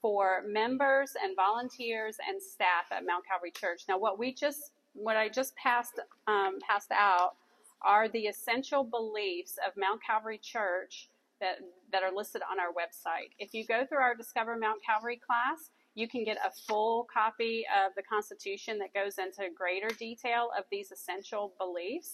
for 0.00 0.42
members 0.46 1.12
and 1.22 1.36
volunteers 1.36 2.16
and 2.28 2.42
staff 2.42 2.86
at 2.90 3.06
Mount 3.06 3.24
Calvary 3.26 3.52
Church. 3.52 3.82
Now, 3.88 3.98
what 3.98 4.18
we 4.18 4.34
just, 4.34 4.72
what 4.94 5.16
I 5.16 5.28
just 5.28 5.54
passed 5.56 6.00
um, 6.26 6.58
passed 6.66 6.92
out, 6.92 7.36
are 7.84 8.08
the 8.08 8.26
essential 8.26 8.84
beliefs 8.84 9.58
of 9.66 9.72
Mount 9.76 10.00
Calvary 10.04 10.38
Church 10.42 11.08
that 11.40 11.56
that 11.90 12.02
are 12.02 12.14
listed 12.14 12.42
on 12.50 12.58
our 12.60 12.72
website. 12.72 13.30
If 13.38 13.52
you 13.52 13.66
go 13.66 13.84
through 13.84 13.98
our 13.98 14.14
Discover 14.14 14.56
Mount 14.56 14.78
Calvary 14.84 15.20
class, 15.24 15.70
you 15.94 16.08
can 16.08 16.24
get 16.24 16.38
a 16.38 16.50
full 16.66 17.06
copy 17.12 17.64
of 17.84 17.92
the 17.96 18.02
Constitution 18.02 18.78
that 18.78 18.94
goes 18.94 19.18
into 19.18 19.52
greater 19.54 19.88
detail 19.88 20.50
of 20.56 20.64
these 20.70 20.90
essential 20.90 21.52
beliefs. 21.58 22.12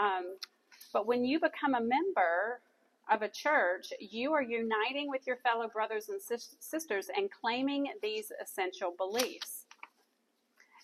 Um, 0.00 0.36
but 0.92 1.06
when 1.06 1.24
you 1.24 1.38
become 1.38 1.74
a 1.74 1.80
member 1.80 2.60
of 3.10 3.22
a 3.22 3.28
church, 3.28 3.92
you 4.00 4.32
are 4.32 4.42
uniting 4.42 5.08
with 5.08 5.26
your 5.26 5.36
fellow 5.36 5.68
brothers 5.68 6.08
and 6.08 6.20
sis- 6.20 6.56
sisters 6.60 7.08
and 7.16 7.30
claiming 7.30 7.86
these 8.02 8.32
essential 8.42 8.94
beliefs. 8.96 9.66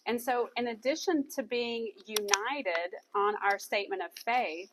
And 0.07 0.21
so, 0.21 0.51
in 0.57 0.69
addition 0.69 1.25
to 1.35 1.43
being 1.43 1.91
united 2.07 2.95
on 3.15 3.35
our 3.43 3.59
statement 3.59 4.03
of 4.03 4.11
faith, 4.25 4.71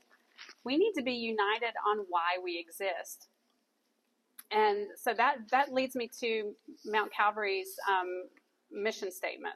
we 0.63 0.77
need 0.77 0.93
to 0.93 1.01
be 1.01 1.13
united 1.13 1.73
on 1.87 2.05
why 2.09 2.37
we 2.43 2.59
exist. 2.59 3.27
And 4.51 4.87
so 4.97 5.13
that, 5.13 5.37
that 5.51 5.73
leads 5.73 5.95
me 5.95 6.09
to 6.19 6.53
Mount 6.85 7.11
Calvary's 7.13 7.79
um, 7.89 8.23
mission 8.71 9.11
statement. 9.11 9.55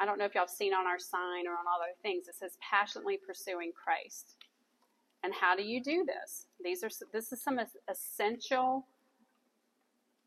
I 0.00 0.06
don't 0.06 0.18
know 0.18 0.24
if 0.24 0.34
y'all 0.34 0.44
have 0.44 0.50
seen 0.50 0.72
on 0.72 0.86
our 0.86 0.98
sign 0.98 1.46
or 1.46 1.52
on 1.52 1.66
all 1.68 1.82
other 1.82 1.92
things. 2.02 2.26
It 2.26 2.34
says 2.34 2.56
passionately 2.62 3.18
pursuing 3.18 3.72
Christ. 3.72 4.36
And 5.22 5.34
how 5.34 5.54
do 5.54 5.62
you 5.62 5.82
do 5.82 6.06
this? 6.06 6.46
These 6.64 6.82
are 6.82 6.88
this 7.12 7.32
is 7.32 7.42
some 7.42 7.60
essential 7.90 8.86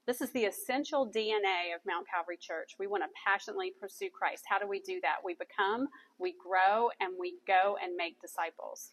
this 0.06 0.20
is 0.20 0.32
the 0.32 0.44
essential 0.44 1.08
DNA 1.08 1.74
of 1.74 1.80
Mount 1.88 2.06
Calvary 2.14 2.38
Church. 2.38 2.76
We 2.78 2.88
want 2.88 3.04
to 3.04 3.10
passionately 3.26 3.72
pursue 3.80 4.10
Christ. 4.10 4.44
How 4.46 4.60
do 4.60 4.68
we 4.68 4.82
do 4.82 5.00
that? 5.02 5.24
We 5.24 5.34
become, 5.36 5.88
we 6.20 6.36
grow, 6.38 6.90
and 7.00 7.14
we 7.18 7.36
go 7.48 7.78
and 7.82 7.96
make 7.96 8.20
disciples. 8.20 8.92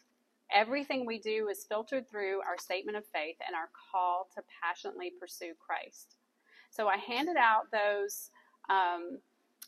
Everything 0.53 1.05
we 1.05 1.19
do 1.19 1.47
is 1.49 1.65
filtered 1.65 2.09
through 2.09 2.41
our 2.41 2.57
statement 2.57 2.97
of 2.97 3.05
faith 3.13 3.37
and 3.45 3.55
our 3.55 3.69
call 3.91 4.27
to 4.35 4.43
passionately 4.61 5.13
pursue 5.19 5.53
Christ. 5.59 6.15
So 6.69 6.87
I 6.87 6.97
handed 6.97 7.37
out 7.37 7.71
those 7.71 8.29
um, 8.69 9.19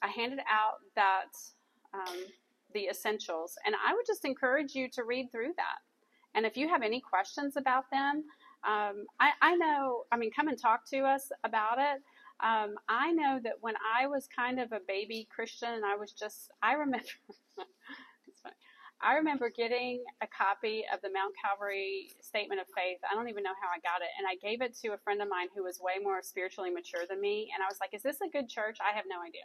I 0.01 0.07
handed 0.07 0.39
out 0.39 0.79
that 0.95 1.31
um, 1.93 2.25
the 2.73 2.85
essentials, 2.85 3.55
and 3.65 3.75
I 3.75 3.93
would 3.93 4.05
just 4.05 4.25
encourage 4.25 4.75
you 4.75 4.89
to 4.89 5.03
read 5.03 5.31
through 5.31 5.53
that. 5.57 5.79
And 6.35 6.45
if 6.45 6.57
you 6.57 6.67
have 6.67 6.81
any 6.81 6.99
questions 6.99 7.57
about 7.57 7.85
them, 7.91 8.23
um, 8.67 9.05
I, 9.19 9.31
I, 9.41 9.55
know, 9.55 10.03
I 10.11 10.17
mean, 10.17 10.31
come 10.31 10.47
and 10.47 10.57
talk 10.57 10.89
to 10.89 10.99
us 10.99 11.31
about 11.43 11.77
it. 11.79 12.01
Um, 12.43 12.75
I 12.89 13.11
know 13.11 13.39
that 13.43 13.57
when 13.61 13.75
I 13.95 14.07
was 14.07 14.27
kind 14.35 14.59
of 14.59 14.71
a 14.71 14.79
baby 14.87 15.27
Christian, 15.33 15.69
and 15.69 15.85
I 15.85 15.95
was 15.95 16.11
just, 16.11 16.49
I 16.61 16.73
remember, 16.73 17.05
I 19.03 19.15
remember 19.15 19.49
getting 19.49 20.03
a 20.21 20.27
copy 20.27 20.85
of 20.93 21.01
the 21.01 21.09
Mount 21.11 21.35
Calvary 21.35 22.11
Statement 22.21 22.61
of 22.61 22.67
Faith. 22.75 22.99
I 23.09 23.13
don't 23.15 23.27
even 23.27 23.43
know 23.43 23.53
how 23.61 23.67
I 23.67 23.79
got 23.83 24.01
it. 24.01 24.07
And 24.17 24.25
I 24.25 24.35
gave 24.39 24.61
it 24.61 24.75
to 24.81 24.93
a 24.93 24.97
friend 24.97 25.21
of 25.21 25.27
mine 25.27 25.47
who 25.53 25.63
was 25.63 25.79
way 25.81 26.01
more 26.01 26.21
spiritually 26.23 26.71
mature 26.71 27.03
than 27.09 27.19
me. 27.19 27.51
And 27.53 27.61
I 27.61 27.67
was 27.67 27.77
like, 27.81 27.93
is 27.93 28.01
this 28.01 28.21
a 28.21 28.29
good 28.29 28.47
church? 28.47 28.77
I 28.79 28.95
have 28.95 29.05
no 29.09 29.21
idea. 29.21 29.43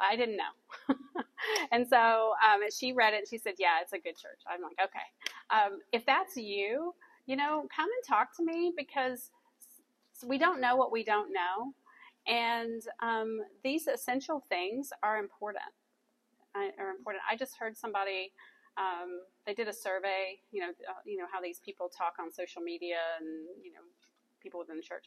I 0.00 0.16
didn't 0.16 0.38
know. 0.38 0.96
and 1.72 1.86
so 1.86 2.32
um, 2.42 2.60
she 2.72 2.92
read 2.92 3.14
it 3.14 3.18
and 3.18 3.28
she 3.28 3.38
said, 3.38 3.54
Yeah, 3.58 3.80
it's 3.82 3.92
a 3.92 3.98
good 3.98 4.16
church. 4.16 4.40
I'm 4.48 4.62
like, 4.62 4.76
Okay. 4.82 5.06
Um, 5.50 5.80
if 5.92 6.04
that's 6.06 6.36
you, 6.36 6.94
you 7.26 7.36
know, 7.36 7.66
come 7.74 7.86
and 7.86 8.04
talk 8.08 8.36
to 8.36 8.44
me 8.44 8.72
because 8.76 9.30
we 10.24 10.38
don't 10.38 10.60
know 10.60 10.76
what 10.76 10.90
we 10.90 11.04
don't 11.04 11.32
know. 11.32 11.72
And 12.26 12.82
um, 13.02 13.40
these 13.62 13.86
essential 13.86 14.44
things 14.48 14.90
are 15.02 15.18
important. 15.18 15.64
Are 16.54 16.90
important. 16.90 17.22
I 17.28 17.36
just 17.36 17.56
heard 17.58 17.76
somebody. 17.76 18.32
Um, 18.76 19.22
they 19.46 19.54
did 19.54 19.68
a 19.68 19.72
survey. 19.72 20.40
You 20.50 20.60
know, 20.60 20.70
uh, 20.88 21.02
you 21.04 21.16
know 21.16 21.26
how 21.32 21.40
these 21.40 21.60
people 21.60 21.88
talk 21.88 22.14
on 22.20 22.32
social 22.32 22.62
media, 22.62 22.98
and 23.20 23.46
you 23.62 23.72
know, 23.72 23.84
people 24.42 24.60
within 24.60 24.76
the 24.76 24.82
church. 24.82 25.06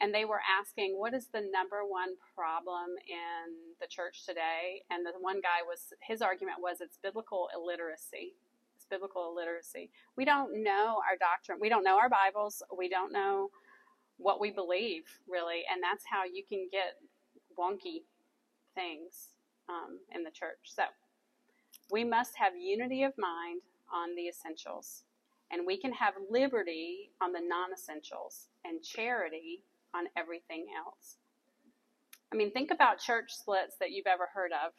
And 0.00 0.14
they 0.14 0.24
were 0.24 0.40
asking 0.58 0.94
what 0.96 1.12
is 1.12 1.26
the 1.26 1.42
number 1.52 1.84
one 1.84 2.16
problem 2.34 2.96
in 3.06 3.76
the 3.80 3.86
church 3.86 4.24
today? 4.24 4.82
And 4.90 5.04
the 5.04 5.12
one 5.20 5.40
guy 5.40 5.60
was 5.66 5.92
his 6.00 6.22
argument 6.22 6.58
was 6.60 6.80
it's 6.80 6.98
biblical 7.02 7.48
illiteracy. 7.54 8.34
It's 8.76 8.86
biblical 8.88 9.30
illiteracy. 9.30 9.90
We 10.16 10.24
don't 10.24 10.62
know 10.64 11.00
our 11.04 11.18
doctrine. 11.20 11.58
We 11.60 11.68
don't 11.68 11.84
know 11.84 11.98
our 11.98 12.08
bibles. 12.08 12.62
We 12.76 12.88
don't 12.88 13.12
know 13.12 13.50
what 14.16 14.40
we 14.40 14.50
believe 14.50 15.04
really. 15.28 15.64
And 15.70 15.82
that's 15.82 16.04
how 16.10 16.24
you 16.24 16.44
can 16.48 16.68
get 16.72 16.96
wonky 17.58 18.04
things 18.74 19.36
um, 19.68 19.98
in 20.14 20.24
the 20.24 20.30
church. 20.30 20.64
So 20.64 20.84
we 21.90 22.04
must 22.04 22.36
have 22.36 22.52
unity 22.56 23.02
of 23.02 23.12
mind 23.18 23.62
on 23.92 24.14
the 24.14 24.28
essentials 24.28 25.04
and 25.50 25.66
we 25.66 25.76
can 25.76 25.92
have 25.92 26.14
liberty 26.30 27.10
on 27.20 27.32
the 27.32 27.40
non-essentials 27.40 28.48
and 28.64 28.82
charity 28.82 29.62
on 29.94 30.04
everything 30.16 30.66
else. 30.76 31.16
I 32.32 32.36
mean, 32.36 32.52
think 32.52 32.70
about 32.70 33.00
church 33.00 33.32
splits 33.32 33.76
that 33.80 33.90
you've 33.90 34.06
ever 34.06 34.28
heard 34.32 34.52
of. 34.52 34.72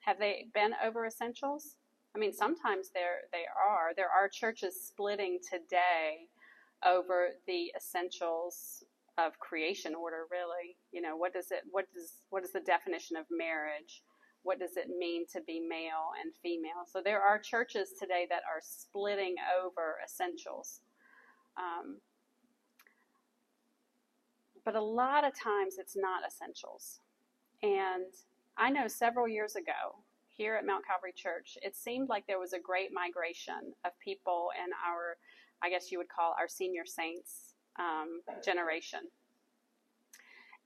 Have 0.00 0.18
they 0.18 0.46
been 0.54 0.72
over 0.82 1.04
essentials? 1.06 1.76
I 2.16 2.18
mean, 2.18 2.32
sometimes 2.32 2.90
there 2.94 3.28
they 3.32 3.44
are. 3.68 3.92
There 3.94 4.08
are 4.08 4.28
churches 4.28 4.80
splitting 4.82 5.40
today 5.42 6.28
over 6.86 7.30
the 7.46 7.72
essentials 7.76 8.84
of 9.18 9.38
creation 9.38 9.94
order. 9.94 10.24
Really, 10.30 10.76
you 10.92 11.02
know, 11.02 11.16
what 11.16 11.32
does 11.32 11.50
it? 11.50 11.62
What 11.70 11.86
does 11.92 12.12
what 12.30 12.44
is 12.44 12.52
the 12.52 12.60
definition 12.60 13.16
of 13.16 13.26
marriage? 13.30 14.02
What 14.44 14.60
does 14.60 14.76
it 14.76 14.88
mean 14.96 15.24
to 15.32 15.40
be 15.40 15.58
male 15.58 16.12
and 16.22 16.32
female? 16.42 16.84
So 16.86 17.00
there 17.02 17.20
are 17.20 17.38
churches 17.38 17.94
today 17.98 18.26
that 18.30 18.42
are 18.46 18.60
splitting 18.62 19.34
over 19.62 19.96
essentials. 20.04 20.80
Um, 21.56 21.96
but 24.64 24.76
a 24.76 24.82
lot 24.82 25.26
of 25.26 25.32
times 25.38 25.76
it's 25.78 25.96
not 25.96 26.22
essentials. 26.26 27.00
And 27.62 28.12
I 28.56 28.70
know 28.70 28.86
several 28.86 29.26
years 29.26 29.56
ago 29.56 29.96
here 30.28 30.56
at 30.56 30.66
Mount 30.66 30.86
Calvary 30.86 31.14
Church, 31.16 31.56
it 31.62 31.74
seemed 31.74 32.10
like 32.10 32.26
there 32.26 32.38
was 32.38 32.52
a 32.52 32.58
great 32.58 32.90
migration 32.92 33.72
of 33.84 33.92
people 33.98 34.50
in 34.62 34.70
our, 34.86 35.16
I 35.62 35.70
guess 35.70 35.90
you 35.90 35.98
would 35.98 36.08
call 36.08 36.34
our 36.38 36.48
senior 36.48 36.84
saints 36.84 37.54
um, 37.78 38.20
generation. 38.44 39.00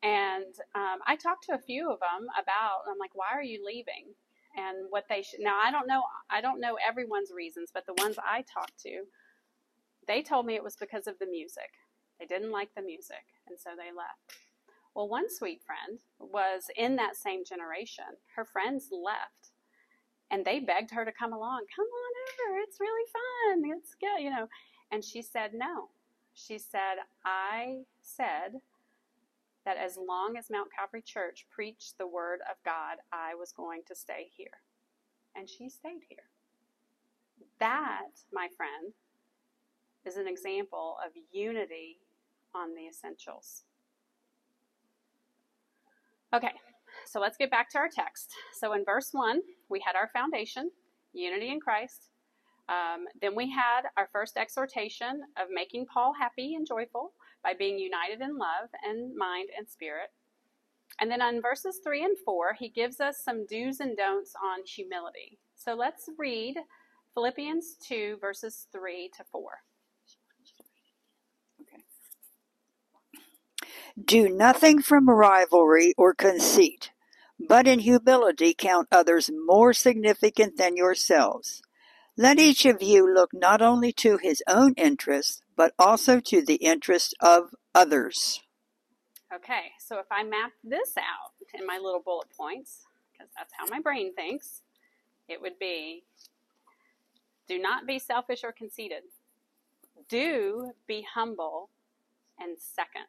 And 0.02 0.54
um, 0.74 0.98
I 1.06 1.16
talked 1.16 1.44
to 1.46 1.54
a 1.54 1.58
few 1.58 1.90
of 1.90 1.98
them 2.00 2.28
about, 2.40 2.86
I'm 2.88 2.98
like, 2.98 3.14
why 3.14 3.32
are 3.34 3.42
you 3.42 3.64
leaving? 3.66 4.14
And 4.56 4.86
what 4.90 5.04
they 5.08 5.22
should, 5.22 5.40
now 5.40 5.58
I 5.62 5.70
don't 5.70 5.86
know, 5.86 6.02
I 6.30 6.40
don't 6.40 6.60
know 6.60 6.78
everyone's 6.86 7.32
reasons, 7.34 7.70
but 7.72 7.84
the 7.86 8.00
ones 8.02 8.16
I 8.18 8.42
talked 8.42 8.78
to, 8.82 9.04
they 10.06 10.22
told 10.22 10.46
me 10.46 10.54
it 10.54 10.64
was 10.64 10.76
because 10.76 11.06
of 11.06 11.18
the 11.18 11.26
music. 11.26 11.70
They 12.18 12.26
didn't 12.26 12.50
like 12.50 12.74
the 12.74 12.82
music, 12.82 13.24
and 13.48 13.58
so 13.58 13.70
they 13.76 13.94
left. 13.96 14.40
Well, 14.94 15.08
one 15.08 15.30
sweet 15.30 15.60
friend 15.62 16.00
was 16.18 16.64
in 16.76 16.96
that 16.96 17.16
same 17.16 17.44
generation. 17.44 18.04
Her 18.34 18.44
friends 18.44 18.88
left, 18.90 19.52
and 20.30 20.44
they 20.44 20.58
begged 20.58 20.90
her 20.92 21.04
to 21.04 21.12
come 21.12 21.32
along. 21.32 21.66
Come 21.74 21.86
on 21.86 22.50
over. 22.50 22.58
It's 22.60 22.80
really 22.80 23.08
fun. 23.12 23.78
It's 23.78 23.94
good, 24.00 24.22
you 24.24 24.30
know. 24.30 24.48
And 24.90 25.04
she 25.04 25.22
said 25.22 25.52
no. 25.54 25.90
She 26.34 26.58
said, 26.58 26.96
I 27.24 27.82
said 28.00 28.60
that 29.68 29.76
as 29.76 29.98
long 29.98 30.38
as 30.38 30.48
Mount 30.50 30.70
Calvary 30.74 31.02
Church 31.02 31.44
preached 31.50 31.98
the 31.98 32.06
word 32.06 32.38
of 32.50 32.56
God, 32.64 32.96
I 33.12 33.34
was 33.34 33.52
going 33.52 33.82
to 33.88 33.94
stay 33.94 34.30
here. 34.34 34.62
And 35.36 35.46
she 35.46 35.68
stayed 35.68 36.00
here. 36.08 36.24
That, 37.60 38.08
my 38.32 38.48
friend, 38.56 38.94
is 40.06 40.16
an 40.16 40.26
example 40.26 40.96
of 41.04 41.12
unity 41.32 41.98
on 42.54 42.74
the 42.74 42.86
essentials. 42.88 43.64
Okay, 46.34 46.52
so 47.04 47.20
let's 47.20 47.36
get 47.36 47.50
back 47.50 47.68
to 47.72 47.78
our 47.78 47.90
text. 47.94 48.32
So 48.58 48.72
in 48.72 48.86
verse 48.86 49.10
1, 49.12 49.42
we 49.68 49.82
had 49.84 49.96
our 49.96 50.08
foundation, 50.14 50.70
unity 51.12 51.52
in 51.52 51.60
Christ. 51.60 52.08
Um, 52.70 53.04
then 53.20 53.34
we 53.34 53.50
had 53.50 53.82
our 53.98 54.08
first 54.14 54.38
exhortation 54.38 55.24
of 55.36 55.48
making 55.52 55.84
Paul 55.92 56.14
happy 56.18 56.54
and 56.54 56.66
joyful 56.66 57.12
by 57.42 57.54
being 57.54 57.78
united 57.78 58.20
in 58.20 58.36
love 58.38 58.70
and 58.84 59.14
mind 59.16 59.48
and 59.56 59.68
spirit. 59.68 60.10
And 61.00 61.10
then 61.10 61.22
on 61.22 61.40
verses 61.42 61.80
3 61.84 62.04
and 62.04 62.16
4, 62.24 62.54
he 62.58 62.68
gives 62.68 63.00
us 63.00 63.22
some 63.24 63.46
do's 63.46 63.80
and 63.80 63.96
don'ts 63.96 64.34
on 64.42 64.64
humility. 64.66 65.38
So 65.56 65.74
let's 65.74 66.08
read 66.18 66.56
Philippians 67.14 67.76
2, 67.86 68.18
verses 68.20 68.66
3 68.72 69.10
to 69.16 69.24
4. 69.30 69.42
Do 74.04 74.28
nothing 74.28 74.80
from 74.80 75.10
rivalry 75.10 75.92
or 75.98 76.14
conceit, 76.14 76.92
but 77.40 77.66
in 77.66 77.80
humility 77.80 78.54
count 78.56 78.88
others 78.92 79.30
more 79.46 79.72
significant 79.72 80.56
than 80.56 80.76
yourselves. 80.76 81.62
Let 82.20 82.40
each 82.40 82.66
of 82.66 82.82
you 82.82 83.14
look 83.14 83.30
not 83.32 83.62
only 83.62 83.92
to 83.92 84.18
his 84.20 84.42
own 84.48 84.74
interests, 84.76 85.40
but 85.54 85.72
also 85.78 86.18
to 86.18 86.44
the 86.44 86.56
interests 86.56 87.14
of 87.20 87.54
others. 87.76 88.42
Okay, 89.32 89.70
so 89.78 90.00
if 90.00 90.06
I 90.10 90.24
map 90.24 90.50
this 90.64 90.96
out 90.96 91.34
in 91.54 91.64
my 91.64 91.78
little 91.80 92.02
bullet 92.04 92.26
points, 92.36 92.86
because 93.12 93.32
that's 93.36 93.52
how 93.56 93.66
my 93.66 93.78
brain 93.78 94.14
thinks, 94.16 94.62
it 95.28 95.40
would 95.40 95.60
be 95.60 96.02
do 97.46 97.56
not 97.56 97.86
be 97.86 98.00
selfish 98.00 98.42
or 98.42 98.50
conceited. 98.50 99.04
Do 100.08 100.72
be 100.88 101.06
humble. 101.14 101.70
And 102.36 102.58
second, 102.58 103.06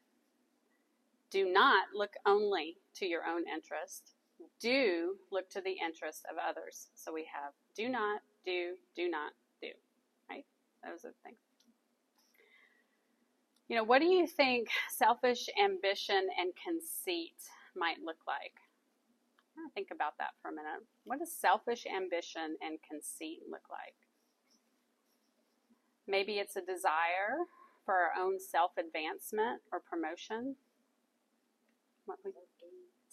do 1.31 1.51
not 1.51 1.87
look 1.95 2.13
only 2.27 2.77
to 2.97 3.07
your 3.07 3.25
own 3.25 3.45
interest. 3.51 4.11
Do 4.59 5.15
look 5.31 5.49
to 5.51 5.61
the 5.61 5.75
interest 5.83 6.25
of 6.29 6.37
others. 6.37 6.87
So 6.95 7.13
we 7.13 7.27
have 7.33 7.53
do 7.75 7.89
not, 7.89 8.21
do, 8.45 8.73
do 8.95 9.09
not, 9.09 9.31
do. 9.61 9.69
Right? 10.29 10.45
Those 10.83 11.05
are 11.05 11.09
the 11.09 11.23
things. 11.23 11.37
You 13.69 13.75
know, 13.75 13.83
what 13.83 13.99
do 13.99 14.05
you 14.05 14.25
think 14.25 14.69
selfish 14.89 15.47
ambition 15.63 16.27
and 16.39 16.51
conceit 16.55 17.35
might 17.75 17.97
look 18.03 18.17
like? 18.27 18.53
Think 19.75 19.89
about 19.91 20.17
that 20.17 20.31
for 20.41 20.49
a 20.49 20.51
minute. 20.51 20.81
What 21.03 21.19
does 21.19 21.31
selfish 21.31 21.85
ambition 21.85 22.57
and 22.61 22.79
conceit 22.87 23.41
look 23.49 23.69
like? 23.69 23.95
Maybe 26.07 26.39
it's 26.39 26.55
a 26.55 26.61
desire 26.61 27.45
for 27.85 27.93
our 27.93 28.11
own 28.19 28.39
self 28.39 28.71
advancement 28.77 29.61
or 29.71 29.79
promotion. 29.79 30.55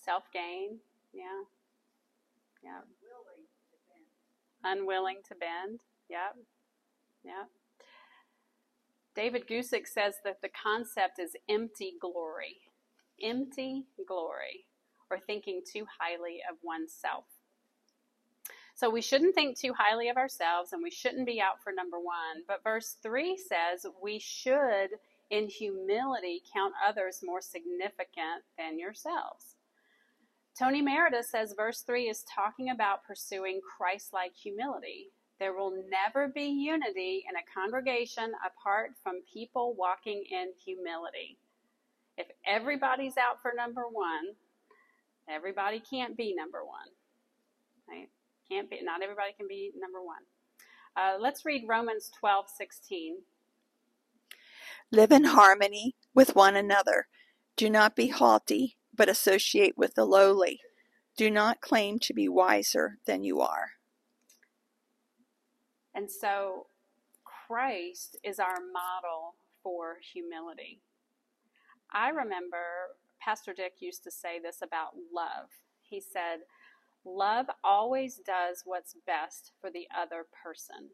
Self 0.03 0.25
gain, 0.33 0.79
yeah. 1.17 1.43
Yeah. 2.63 2.81
Unwilling 4.65 5.19
to 5.29 5.35
bend. 5.35 5.81
Yep. 6.11 6.37
Yep. 7.25 7.49
David 9.15 9.49
Guzik 9.49 9.87
says 9.87 10.17
that 10.25 10.43
the 10.43 10.51
concept 10.51 11.19
is 11.19 11.37
empty 11.49 11.95
glory. 12.01 12.59
Empty 13.23 13.85
glory, 14.07 14.67
or 15.11 15.19
thinking 15.19 15.63
too 15.65 15.87
highly 15.99 16.41
of 16.51 16.59
oneself. 16.63 17.25
So 18.75 18.91
we 18.91 19.01
shouldn't 19.01 19.35
think 19.35 19.59
too 19.59 19.73
highly 19.73 20.11
of 20.11 20.19
ourselves 20.19 20.75
and 20.75 20.83
we 20.83 20.91
shouldn't 20.91 21.27
be 21.27 21.41
out 21.41 21.63
for 21.65 21.73
number 21.73 21.99
one. 21.99 22.45
But 22.47 22.63
verse 22.63 22.99
3 23.03 23.39
says 23.39 23.87
we 24.03 24.19
should, 24.19 24.91
in 25.31 25.49
humility, 25.49 26.43
count 26.53 26.75
others 26.87 27.21
more 27.25 27.41
significant 27.41 28.45
than 28.59 28.79
yourselves. 28.79 29.56
Tony 30.59 30.81
Merida 30.81 31.23
says 31.23 31.55
verse 31.55 31.83
3 31.83 32.05
is 32.05 32.25
talking 32.25 32.71
about 32.71 33.05
pursuing 33.05 33.61
Christ 33.61 34.13
like 34.15 34.35
humility. 34.35 35.11
There 35.39 35.53
will 35.53 35.85
never 35.91 36.29
be 36.29 36.45
unity 36.45 37.25
in 37.29 37.37
a 37.37 37.45
congregation 37.55 38.33
apart 38.45 38.93
from 39.03 39.17
people 39.31 39.75
walking 39.79 40.25
in 40.31 40.53
humility. 40.65 41.37
If 42.17 42.29
everybody's 42.47 43.19
out 43.19 43.43
for 43.43 43.53
number 43.55 43.83
one, 43.93 44.35
everybody 45.29 45.81
can't 45.81 46.17
be 46.17 46.35
number 46.35 46.65
one. 46.65 46.89
Right? 47.87 48.09
Can't 48.51 48.71
be. 48.71 48.81
Not 48.83 49.03
everybody 49.03 49.33
can 49.37 49.47
be 49.47 49.73
number 49.79 50.03
one. 50.03 50.23
Uh, 50.97 51.19
let's 51.21 51.45
read 51.45 51.67
Romans 51.69 52.11
twelve 52.19 52.47
sixteen. 52.49 53.19
Live 54.91 55.13
in 55.13 55.25
harmony 55.25 55.97
with 56.15 56.35
one 56.35 56.57
another. 56.57 57.09
Do 57.57 57.69
not 57.69 57.95
be 57.95 58.09
haughty, 58.09 58.77
but 58.97 59.09
associate 59.09 59.77
with 59.77 59.95
the 59.95 60.05
lowly. 60.05 60.61
Do 61.17 61.31
not 61.31 61.61
claim 61.61 61.99
to 62.01 62.15
be 62.15 62.29
wiser 62.29 62.99
than 63.07 63.25
you 63.25 63.41
are. 63.41 63.71
And 65.95 66.11
so 66.11 66.67
Christ 67.25 68.19
is 68.23 68.39
our 68.39 68.59
model 68.73 69.37
for 69.63 69.97
humility. 70.13 70.81
I 71.93 72.11
remember 72.11 72.97
Pastor 73.21 73.55
Dick 73.55 73.75
used 73.81 74.05
to 74.05 74.11
say 74.11 74.39
this 74.39 74.59
about 74.63 74.95
love. 75.13 75.49
He 75.83 76.01
said, 76.01 76.41
Love 77.05 77.47
always 77.63 78.17
does 78.17 78.63
what's 78.65 78.97
best 79.07 79.53
for 79.61 79.71
the 79.71 79.87
other 79.97 80.27
person. 80.43 80.91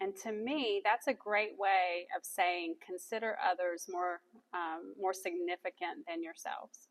And 0.00 0.14
to 0.22 0.30
me, 0.30 0.80
that's 0.84 1.08
a 1.08 1.14
great 1.14 1.58
way 1.58 2.06
of 2.16 2.24
saying 2.24 2.76
consider 2.84 3.36
others 3.44 3.86
more, 3.88 4.20
um, 4.54 4.94
more 5.00 5.14
significant 5.14 6.06
than 6.06 6.22
yourselves. 6.22 6.85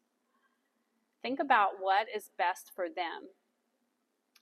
Think 1.25 1.39
about 1.39 1.69
what 1.79 2.05
is 2.15 2.29
best 2.37 2.71
for 2.75 2.85
them 2.85 3.29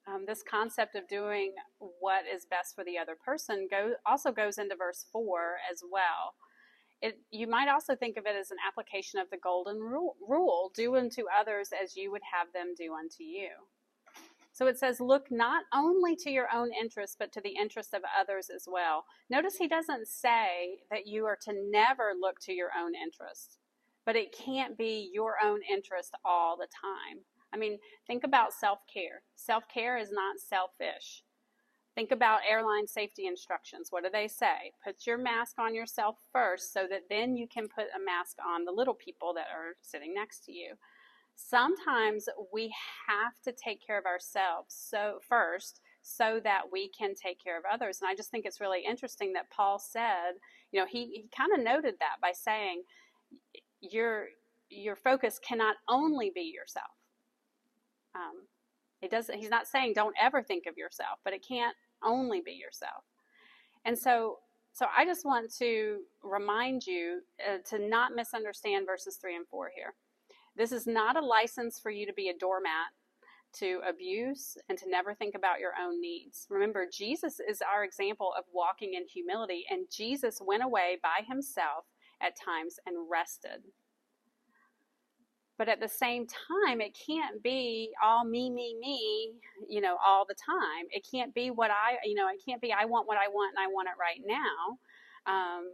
um, 0.08 0.26
this 0.28 0.44
concept 0.44 0.96
of 0.96 1.08
doing 1.08 1.54
what 2.00 2.24
is 2.34 2.46
best 2.46 2.76
for 2.76 2.84
the 2.84 2.98
other 2.98 3.16
person 3.16 3.68
go, 3.70 3.94
also 4.06 4.32
goes 4.32 4.58
into 4.58 4.76
verse 4.76 5.06
4 5.12 5.56
as 5.72 5.82
well. 5.90 6.36
It, 7.02 7.20
you 7.32 7.48
might 7.48 7.70
also 7.70 7.96
think 7.96 8.18
of 8.18 8.26
it 8.26 8.36
as 8.40 8.52
an 8.52 8.58
application 8.66 9.20
of 9.20 9.30
the 9.30 9.38
golden 9.38 9.80
rule, 9.80 10.16
rule 10.28 10.72
do 10.76 10.96
unto 10.96 11.24
others 11.38 11.70
as 11.72 11.96
you 11.96 12.12
would 12.12 12.22
have 12.34 12.48
them 12.54 12.74
do 12.78 12.94
unto 12.94 13.24
you. 13.24 13.50
So 14.52 14.68
it 14.68 14.78
says, 14.78 15.00
look 15.00 15.32
not 15.32 15.64
only 15.74 16.16
to 16.18 16.30
your 16.30 16.48
own 16.54 16.72
interests, 16.80 17.16
but 17.18 17.32
to 17.34 17.42
the 17.42 17.56
interests 17.60 17.94
of 17.94 18.04
others 18.20 18.50
as 18.54 18.66
well. 18.68 19.04
Notice 19.30 19.56
he 19.58 19.68
doesn't 19.68 20.08
say 20.08 20.78
that 20.92 21.08
you 21.08 21.26
are 21.26 21.38
to 21.44 21.54
never 21.72 22.12
look 22.20 22.40
to 22.42 22.54
your 22.54 22.70
own 22.80 22.94
interest, 22.94 23.58
but 24.06 24.16
it 24.16 24.36
can't 24.36 24.78
be 24.78 25.10
your 25.14 25.36
own 25.44 25.60
interest 25.70 26.14
all 26.26 26.58
the 26.58 26.68
time. 26.68 27.20
I 27.54 27.58
mean, 27.58 27.78
think 28.08 28.24
about 28.24 28.54
self 28.54 28.80
care. 28.92 29.22
Self 29.36 29.64
care 29.74 29.98
is 29.98 30.12
not 30.12 30.40
selfish. 30.40 31.24
Think 31.96 32.12
about 32.12 32.42
airline 32.50 32.88
safety 32.88 33.28
instructions. 33.28 33.90
What 33.92 34.04
do 34.04 34.10
they 34.12 34.28
say? 34.28 34.72
Put 34.84 35.06
your 35.06 35.20
mask 35.20 35.60
on 35.60 35.76
yourself 35.76 36.16
first 36.32 36.74
so 36.74 36.88
that 36.90 37.04
then 37.10 37.38
you 37.38 37.48
can 37.48 37.68
put 37.68 37.86
a 37.96 38.04
mask 38.04 38.38
on 38.44 38.66
the 38.66 38.72
little 38.72 38.96
people 38.96 39.34
that 39.36 39.48
are 39.56 39.76
sitting 39.82 40.14
next 40.14 40.44
to 40.46 40.52
you. 40.52 40.74
Sometimes 41.36 42.28
we 42.52 42.74
have 43.08 43.34
to 43.44 43.52
take 43.52 43.86
care 43.86 44.00
of 44.00 44.06
ourselves 44.06 44.76
so 44.76 45.20
first 45.28 45.82
so 46.02 46.40
that 46.44 46.64
we 46.72 46.90
can 46.90 47.14
take 47.16 47.42
care 47.44 47.58
of 47.58 47.64
others. 47.72 48.00
And 48.02 48.10
I 48.10 48.16
just 48.16 48.30
think 48.32 48.46
it's 48.46 48.62
really 48.62 48.84
interesting 48.88 49.34
that 49.34 49.50
Paul 49.52 49.80
said, 49.80 50.34
you 50.72 50.80
know, 50.80 50.88
he, 50.88 51.06
he 51.06 51.30
kind 51.36 51.54
of 51.54 51.64
noted 51.64 51.96
that 52.00 52.18
by 52.22 52.32
saying 52.34 52.84
your 53.92 54.28
your 54.70 54.96
focus 54.96 55.40
cannot 55.48 55.76
only 55.90 56.32
be 56.34 56.42
yourself 56.42 56.88
um, 58.16 58.48
it 59.02 59.12
doesn't. 59.12 59.38
He's 59.38 59.50
not 59.50 59.68
saying 59.68 59.94
don't 59.96 60.16
ever 60.22 60.42
think 60.42 60.66
of 60.68 60.78
yourself, 60.78 61.20
but 61.24 61.34
it 61.34 61.46
can't 61.48 61.76
only 62.04 62.42
be 62.42 62.54
yourself. 62.54 63.04
And 63.86 63.98
so, 63.98 64.40
so 64.72 64.86
I 64.96 65.06
just 65.06 65.26
want 65.26 65.54
to 65.60 66.00
remind 66.24 66.86
you 66.86 67.22
uh, 67.48 67.58
to 67.70 67.80
not 67.80 68.16
misunderstand 68.16 68.86
verses 68.86 69.18
three 69.18 69.36
and 69.36 69.48
four 69.48 69.72
here. 69.76 69.94
This 70.56 70.72
is 70.72 70.88
not 70.88 71.18
a 71.18 71.26
license 71.26 71.80
for 71.80 71.92
you 71.92 72.06
to 72.06 72.14
be 72.14 72.30
a 72.30 72.38
doormat 72.38 72.92
to 73.56 73.82
abuse 73.88 74.58
and 74.70 74.78
to 74.80 74.90
never 74.90 75.14
think 75.14 75.36
about 75.36 75.60
your 75.60 75.74
own 75.82 76.02
needs. 76.02 76.48
Remember, 76.50 76.88
Jesus 76.92 77.40
is 77.48 77.62
our 77.62 77.84
example 77.84 78.34
of 78.38 78.46
walking 78.54 78.96
in 78.96 79.06
humility, 79.08 79.66
and 79.70 79.88
Jesus 79.92 80.42
went 80.46 80.64
away 80.64 80.98
by 81.04 81.26
himself 81.28 81.86
at 82.24 82.34
times 82.40 82.80
and 82.86 82.96
rested. 83.12 83.62
But 85.58 85.70
at 85.70 85.80
the 85.80 85.88
same 85.88 86.26
time, 86.26 86.82
it 86.82 86.98
can't 87.08 87.42
be 87.44 87.92
all 88.04 88.26
me, 88.26 88.50
me, 88.50 88.76
me, 88.80 89.34
you 89.70 89.82
know, 89.82 89.98
all 90.06 90.26
the 90.28 90.36
time. 90.36 90.86
It 90.90 91.06
can't 91.10 91.34
be 91.34 91.52
what 91.52 91.70
I, 91.70 91.98
you 92.04 92.16
know, 92.16 92.28
it 92.28 92.42
can't 92.48 92.62
be 92.62 92.74
I 92.74 92.86
want 92.86 93.08
what 93.08 93.18
I 93.18 93.28
want 93.30 93.54
and 93.56 93.64
I 93.64 93.68
want 93.68 93.88
it 93.88 94.00
right 94.00 94.22
now. 94.26 95.32
Um, 95.32 95.72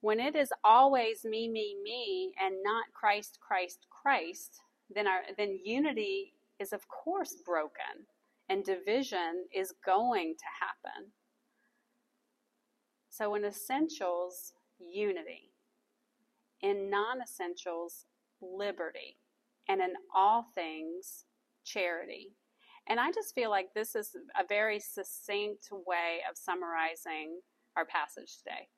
when 0.00 0.20
it 0.20 0.36
is 0.36 0.52
always 0.62 1.24
me, 1.24 1.48
me, 1.48 1.76
me, 1.82 2.32
and 2.40 2.56
not 2.62 2.84
Christ, 2.92 3.38
Christ, 3.40 3.86
Christ, 3.90 4.60
then 4.94 5.06
our 5.06 5.20
then 5.36 5.58
unity 5.64 6.34
is 6.60 6.72
of 6.72 6.86
course 6.88 7.34
broken, 7.44 8.06
and 8.48 8.62
division 8.64 9.46
is 9.54 9.72
going 9.84 10.34
to 10.38 10.44
happen. 10.60 11.12
So 13.08 13.34
in 13.34 13.44
essentials, 13.44 14.52
unity. 14.78 15.50
In 16.60 16.90
non-essentials, 16.90 18.06
liberty, 18.40 19.18
and 19.68 19.80
in 19.80 19.92
all 20.14 20.46
things, 20.54 21.24
charity. 21.64 22.32
And 22.88 22.98
I 22.98 23.12
just 23.12 23.34
feel 23.34 23.50
like 23.50 23.74
this 23.74 23.94
is 23.94 24.16
a 24.38 24.46
very 24.48 24.80
succinct 24.80 25.68
way 25.70 26.20
of 26.28 26.36
summarizing 26.36 27.40
our 27.76 27.84
passage 27.84 28.38
today. 28.38 28.68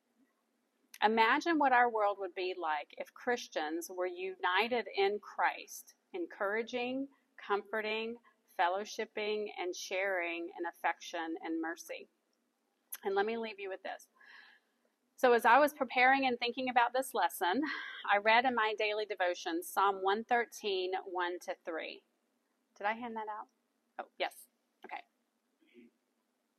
Imagine 1.03 1.59
what 1.59 1.73
our 1.73 1.91
world 1.91 2.19
would 2.21 2.35
be 2.35 2.55
like 2.61 2.89
if 2.99 3.15
Christians 3.15 3.89
were 3.89 4.07
united 4.07 4.87
in 4.99 5.19
Christ, 5.23 5.95
encouraging, 6.13 7.07
comforting, 7.47 8.17
fellowshipping, 8.61 9.47
and 9.59 9.75
sharing 9.75 10.49
in 10.59 10.67
affection 10.69 11.37
and 11.43 11.63
mercy. 11.63 12.09
And 13.05 13.15
let 13.15 13.25
me 13.25 13.39
leave 13.39 13.59
you 13.59 13.71
with 13.71 13.83
this. 13.83 14.09
So, 15.21 15.37
as 15.37 15.45
I 15.45 15.61
was 15.61 15.77
preparing 15.77 16.25
and 16.25 16.41
thinking 16.41 16.73
about 16.73 16.97
this 16.97 17.13
lesson, 17.13 17.61
I 18.09 18.25
read 18.25 18.49
in 18.49 18.57
my 18.57 18.73
daily 18.81 19.05
devotion 19.05 19.61
Psalm 19.61 20.01
113, 20.01 20.97
1 21.05 21.45
to 21.45 21.53
3. 21.61 22.01
Did 22.81 22.89
I 22.89 22.97
hand 22.97 23.21
that 23.21 23.29
out? 23.29 23.53
Oh, 24.01 24.09
yes. 24.17 24.33
Okay. 24.89 25.05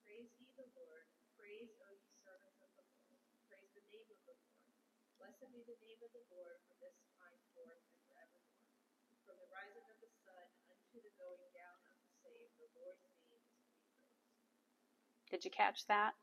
Praise 0.06 0.30
ye 0.38 0.46
the 0.54 0.70
Lord. 0.78 1.10
Praise, 1.34 1.74
O 1.74 1.90
ye 1.90 2.06
servants 2.22 2.62
of 2.62 2.70
the 2.78 2.86
Lord. 2.86 3.18
Praise 3.50 3.74
the 3.74 3.82
name 3.90 4.06
of 4.14 4.22
the 4.30 4.38
Lord. 4.38 4.70
Blessed 5.18 5.50
be 5.50 5.66
the 5.66 5.82
name 5.82 5.98
of 6.06 6.14
the 6.14 6.22
Lord 6.30 6.62
from 6.70 6.78
this 6.86 7.02
time 7.18 7.42
forth 7.58 7.82
and 7.82 7.98
forevermore. 8.06 8.78
From 9.26 9.42
the 9.42 9.50
rising 9.50 9.90
of 9.90 9.98
the 10.06 10.12
sun 10.22 10.46
unto 10.70 11.02
the 11.02 11.10
going 11.18 11.50
down 11.58 11.82
of 11.90 11.98
the 11.98 12.14
same, 12.30 12.46
the 12.62 12.70
Lord's 12.78 13.02
name 13.10 13.26
is 13.26 13.42
to 13.42 13.58
be 13.58 13.74
praised. 13.74 15.34
Did 15.34 15.50
you 15.50 15.50
catch 15.50 15.90
that? 15.90 16.14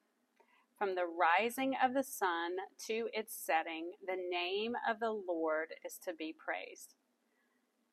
From 0.78 0.94
the 0.94 1.06
rising 1.06 1.74
of 1.84 1.92
the 1.92 2.04
sun 2.04 2.52
to 2.86 3.08
its 3.12 3.34
setting, 3.34 3.90
the 4.06 4.16
name 4.30 4.74
of 4.88 5.00
the 5.00 5.10
Lord 5.10 5.70
is 5.84 5.98
to 6.04 6.14
be 6.14 6.32
praised. 6.38 6.94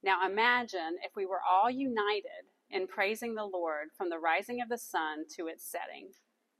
Now 0.03 0.23
imagine 0.23 0.97
if 1.03 1.15
we 1.15 1.25
were 1.25 1.41
all 1.41 1.71
united 1.71 2.45
in 2.69 2.85
praising 2.85 3.33
the 3.33 3.45
Lord 3.45 3.87
from 3.97 4.11
the 4.11 4.19
rising 4.19 4.61
of 4.61 4.69
the 4.69 4.77
sun 4.77 5.25
to 5.35 5.47
its 5.47 5.65
setting. 5.65 6.09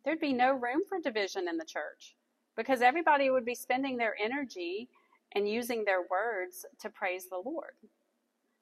There'd 0.03 0.19
be 0.19 0.33
no 0.33 0.53
room 0.53 0.81
for 0.89 0.99
division 0.99 1.47
in 1.47 1.57
the 1.57 1.65
church 1.65 2.15
because 2.57 2.81
everybody 2.81 3.29
would 3.29 3.45
be 3.45 3.53
spending 3.53 3.97
their 3.97 4.15
energy 4.19 4.89
and 5.35 5.47
using 5.47 5.85
their 5.85 6.01
words 6.09 6.65
to 6.79 6.89
praise 6.89 7.27
the 7.29 7.41
Lord. 7.43 7.75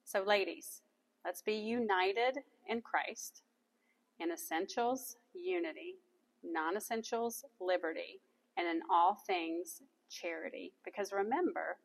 So, 0.04 0.22
ladies, 0.22 0.82
let's 1.24 1.40
be 1.40 1.54
united 1.54 2.40
in 2.68 2.82
Christ. 2.82 3.42
In 4.18 4.30
essentials, 4.30 5.16
unity. 5.32 5.94
Non 6.44 6.76
essentials, 6.76 7.44
liberty. 7.60 8.20
And 8.56 8.68
in 8.68 8.82
all 8.90 9.18
things, 9.26 9.82
charity. 10.10 10.72
Because 10.84 11.12
remember, 11.12 11.78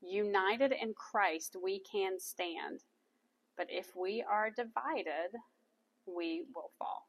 united 0.00 0.72
in 0.72 0.94
Christ, 0.94 1.56
we 1.62 1.80
can 1.80 2.18
stand. 2.20 2.84
But 3.56 3.66
if 3.70 3.96
we 3.96 4.22
are 4.28 4.50
divided, 4.50 5.36
we 6.06 6.44
will 6.54 6.70
fall. 6.78 7.08